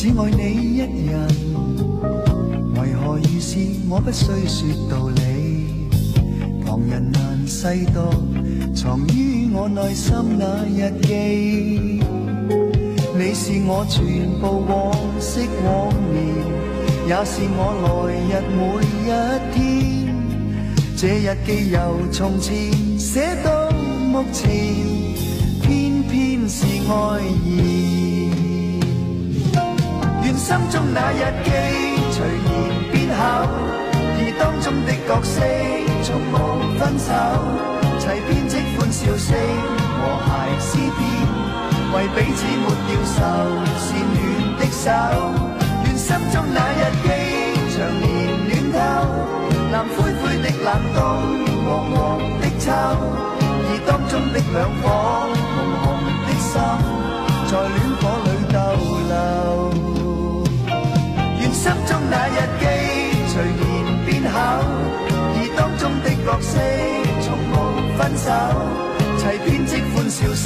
[0.06, 0.78] 只爱你一
[1.08, 1.28] 人，
[2.76, 3.58] 为何遇事
[3.90, 5.90] 我不需说道理？
[6.64, 8.02] 旁人难细读，
[8.76, 12.04] 藏於我內心那日記。
[13.18, 16.24] 你是我全部往昔往年，
[17.08, 18.62] 也是我來日每
[19.02, 19.10] 一
[19.56, 19.58] 天。
[20.96, 21.80] 這日記由
[22.12, 22.54] 從前
[23.00, 24.54] 寫到目前，
[25.64, 26.94] 偏偏是愛
[27.44, 27.95] 意。
[30.46, 31.50] 心中那日记，
[32.14, 32.54] 随然
[32.92, 33.50] 变厚，
[34.14, 35.42] 而当中的角色
[36.06, 36.38] 从无
[36.78, 37.10] 分手，
[37.98, 39.34] 齐编织欢笑声
[39.98, 40.30] 和谐
[40.62, 41.02] 诗篇，
[41.90, 43.18] 为彼此抹掉愁，
[43.82, 44.86] 是暖的手。
[45.84, 47.10] 愿心中那日记
[47.74, 48.06] 长年
[48.46, 48.78] 暖透，
[49.72, 51.02] 蓝灰灰的冷冬，
[51.66, 51.98] 黃黃
[52.40, 52.70] 的秋，
[53.66, 54.86] 而当中的两颗
[55.58, 56.54] 红红的心，
[57.50, 58.06] 在戀火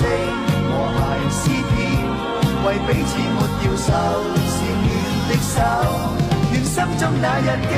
[0.05, 1.75] 和谐诗篇
[2.65, 3.87] 为彼此抹掉愁
[4.47, 4.87] 是缘
[5.29, 5.55] 的手。
[6.51, 7.73] 愿心中那日记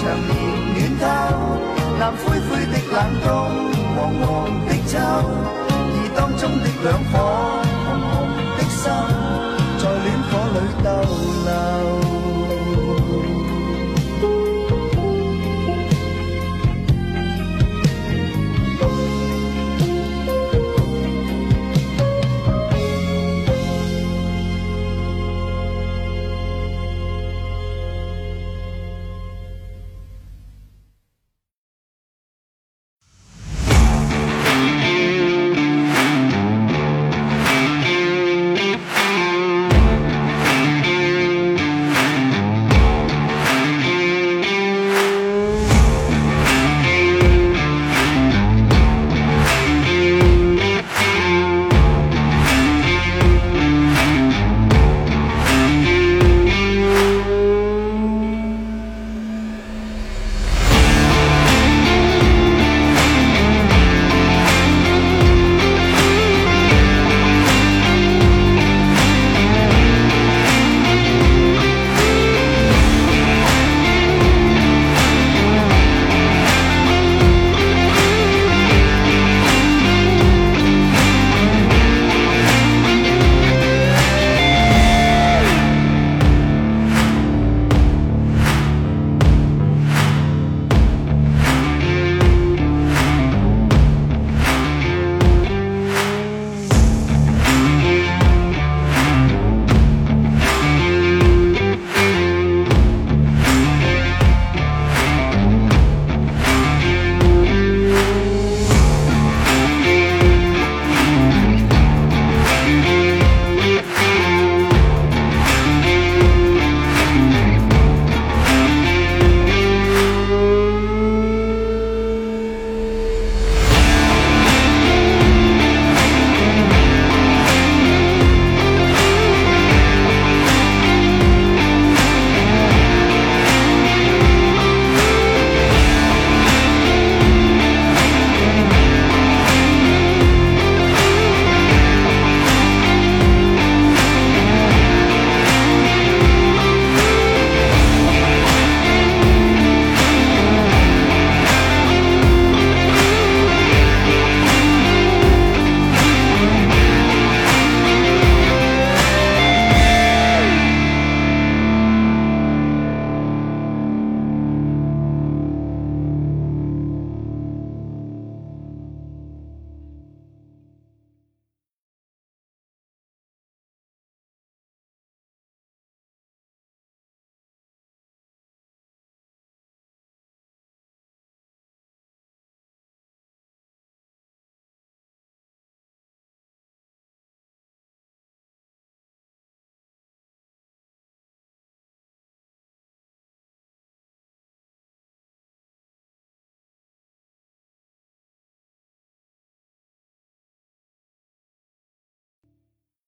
[0.00, 0.30] 长年
[0.72, 1.04] 暖透
[1.98, 3.26] 那灰灰的冷冬
[3.96, 4.24] 黄黄
[4.66, 7.12] 的秋而当中的两颗
[7.84, 8.14] 红红
[8.56, 8.82] 的心
[9.78, 10.86] 在恋火里逗
[11.44, 12.05] 留